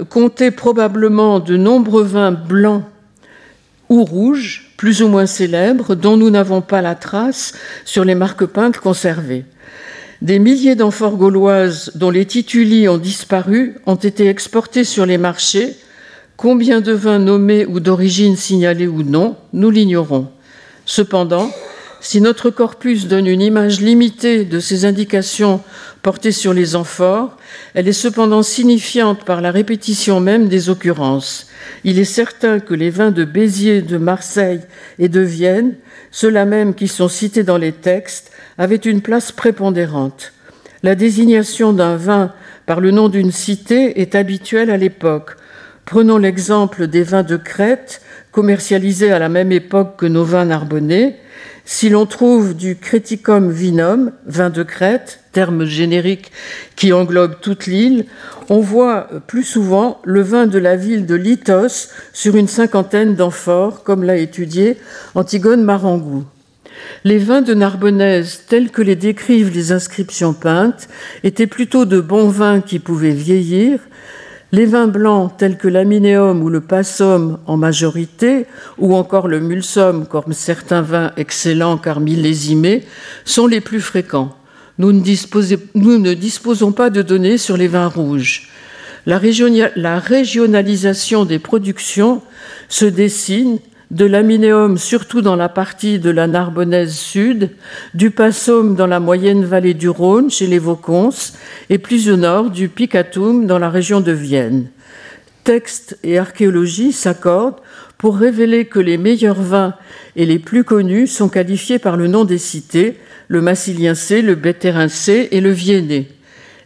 comptait 0.10 0.52
probablement 0.52 1.40
de 1.40 1.58
nombreux 1.58 2.04
vins 2.04 2.32
blancs 2.32 2.84
ou 3.90 4.04
rouges, 4.04 4.76
plus 4.78 5.02
ou 5.02 5.08
moins 5.08 5.26
célèbres, 5.26 5.96
dont 5.96 6.18
nous 6.18 6.30
n'avons 6.30 6.62
pas 6.62 6.84
la 6.84 6.94
trace 6.94 7.54
sur 7.84 8.06
les 8.06 8.14
marques 8.14 8.46
peintes 8.46 8.78
conservées. 8.78 9.46
Des 10.22 10.38
milliers 10.38 10.76
d'amphores 10.76 11.16
gauloises 11.16 11.94
dont 11.96 12.10
les 12.10 12.26
titulis 12.26 12.90
ont 12.90 12.98
disparu 12.98 13.76
ont 13.86 13.96
été 13.96 14.28
exportés 14.28 14.84
sur 14.84 15.06
les 15.06 15.18
marchés. 15.18 15.78
Combien 16.36 16.82
de 16.82 16.92
vins 16.92 17.20
nommés 17.20 17.66
ou 17.66 17.80
d'origine 17.80 18.36
signalée 18.36 18.88
ou 18.88 19.04
non, 19.04 19.38
nous 19.54 19.72
l'ignorons. 19.72 20.28
Cependant, 20.86 21.50
si 22.02 22.20
notre 22.20 22.50
corpus 22.50 23.08
donne 23.08 23.28
une 23.28 23.42
image 23.42 23.80
limitée 23.80 24.44
de 24.44 24.60
ces 24.60 24.84
indications 24.84 25.62
portées 26.02 26.34
sur 26.34 26.54
les 26.54 26.76
amphores, 26.76 27.38
elle 27.74 27.88
est 27.88 27.94
cependant 27.94 28.44
signifiante 28.44 29.24
par 29.24 29.40
la 29.40 29.52
répétition 29.52 30.20
même 30.20 30.50
des 30.50 30.70
occurrences. 30.70 31.48
Il 31.86 31.98
est 31.98 32.06
certain 32.06 32.60
que 32.60 32.74
les 32.74 32.90
vins 32.90 33.12
de 33.12 33.24
Béziers, 33.24 33.82
de 33.82 33.98
Marseille 33.98 34.62
et 34.98 35.08
de 35.08 35.22
Vienne, 35.22 35.76
ceux-là 36.12 36.44
même 36.44 36.74
qui 36.74 36.90
sont 36.90 37.10
cités 37.10 37.44
dans 37.44 37.58
les 37.58 37.74
textes, 37.74 38.32
avaient 38.60 38.76
une 38.76 39.02
place 39.02 39.32
prépondérante. 39.32 40.34
La 40.84 40.94
désignation 40.94 41.74
d'un 41.74 41.96
vin 41.96 42.34
par 42.68 42.82
le 42.82 42.92
nom 42.92 43.10
d'une 43.10 43.32
cité 43.32 44.02
est 44.02 44.14
habituelle 44.14 44.70
à 44.70 44.78
l'époque. 44.78 45.38
Prenons 45.86 46.18
l'exemple 46.18 46.88
des 46.88 47.02
vins 47.02 47.24
de 47.24 47.38
Crète, 47.38 48.02
commercialisés 48.32 49.12
à 49.12 49.18
la 49.18 49.30
même 49.30 49.52
époque 49.52 49.96
que 49.98 50.06
nos 50.06 50.24
vins 50.24 50.46
narbonnais. 50.46 51.18
Si 51.66 51.90
l'on 51.90 52.06
trouve 52.06 52.56
du 52.56 52.76
Creticum 52.76 53.50
vinum, 53.50 54.12
vin 54.26 54.50
de 54.50 54.64
Crète, 54.64 55.22
terme 55.32 55.66
générique 55.66 56.32
qui 56.76 56.92
englobe 56.92 57.40
toute 57.42 57.66
l'île, 57.66 58.06
on 58.50 58.60
voit 58.60 59.08
plus 59.28 59.44
souvent 59.44 60.02
le 60.04 60.22
vin 60.22 60.48
de 60.48 60.60
la 60.60 60.76
ville 60.76 61.06
de 61.06 61.16
Litos 61.16 61.90
sur 62.12 62.36
une 62.36 62.48
cinquantaine 62.48 63.16
d'amphores, 63.16 63.84
comme 63.84 64.04
l'a 64.04 64.18
étudié 64.18 64.78
Antigone 65.16 65.64
Marangou. 65.64 66.26
Les 67.04 67.18
vins 67.18 67.42
de 67.42 67.54
Narbonnaise, 67.54 68.44
tels 68.48 68.72
que 68.72 68.82
les 68.82 68.96
décrivent 68.96 69.54
les 69.54 69.72
inscriptions 69.72 70.34
peintes, 70.34 70.90
étaient 71.24 71.48
plutôt 71.48 71.86
de 71.86 72.00
bons 72.02 72.30
vins 72.30 72.62
qui 72.62 72.80
pouvaient 72.80 73.12
vieillir, 73.12 73.80
les 74.52 74.66
vins 74.66 74.88
blancs 74.88 75.38
tels 75.38 75.58
que 75.58 75.68
l'aminéum 75.68 76.42
ou 76.42 76.50
le 76.50 76.62
passum 76.62 77.38
en 77.46 77.56
majorité, 77.56 78.48
ou 78.78 78.96
encore 78.96 79.28
le 79.28 79.40
mulsum 79.40 80.08
comme 80.08 80.34
certains 80.34 80.82
vins 80.82 81.12
excellents 81.18 81.78
car 81.78 82.00
millésimés, 82.00 82.84
sont 83.26 83.46
les 83.48 83.62
plus 83.62 83.82
fréquents. 83.82 84.36
Nous 84.80 84.92
ne, 84.92 86.14
disposons 86.14 86.72
pas 86.72 86.90
de 86.90 87.02
données 87.02 87.38
sur 87.38 87.58
les 87.58 87.68
vins 87.68 87.88
rouges. 87.88 88.50
La 89.06 89.20
régionalisation 90.00 91.26
des 91.26 91.40
productions 91.40 92.22
se 92.70 92.86
dessine 92.86 93.60
de 93.92 94.06
l'aminéum 94.06 94.78
surtout 94.78 95.22
dans 95.22 95.36
la 95.36 95.50
partie 95.50 95.98
de 95.98 96.12
la 96.12 96.28
Narbonnaise 96.28 96.96
sud, 96.96 97.50
du 97.96 98.12
passum 98.12 98.76
dans 98.76 98.86
la 98.86 99.00
moyenne 99.00 99.44
vallée 99.44 99.74
du 99.74 99.90
Rhône 99.90 100.30
chez 100.30 100.46
les 100.46 100.60
Vaucons 100.60 101.10
et 101.70 101.80
plus 101.80 102.10
au 102.10 102.16
nord 102.16 102.52
du 102.52 102.70
Picatum 102.70 103.48
dans 103.48 103.58
la 103.58 103.70
région 103.70 104.00
de 104.00 104.12
Vienne. 104.12 104.68
Texte 105.44 105.98
et 106.04 106.20
archéologie 106.20 106.92
s'accordent 106.92 107.62
pour 107.98 108.18
révéler 108.18 108.66
que 108.66 108.80
les 108.80 108.98
meilleurs 108.98 109.42
vins 109.42 109.74
et 110.16 110.28
les 110.28 110.38
plus 110.38 110.64
connus 110.64 111.08
sont 111.08 111.30
qualifiés 111.30 111.80
par 111.80 111.98
le 111.98 112.08
nom 112.08 112.26
des 112.26 112.38
cités, 112.38 112.98
le 113.28 113.42
Massiliensé, 113.42 114.22
le 114.22 114.36
Bétérincé 114.36 115.30
et 115.32 115.42
le 115.42 115.52
Viennais. 115.52 116.08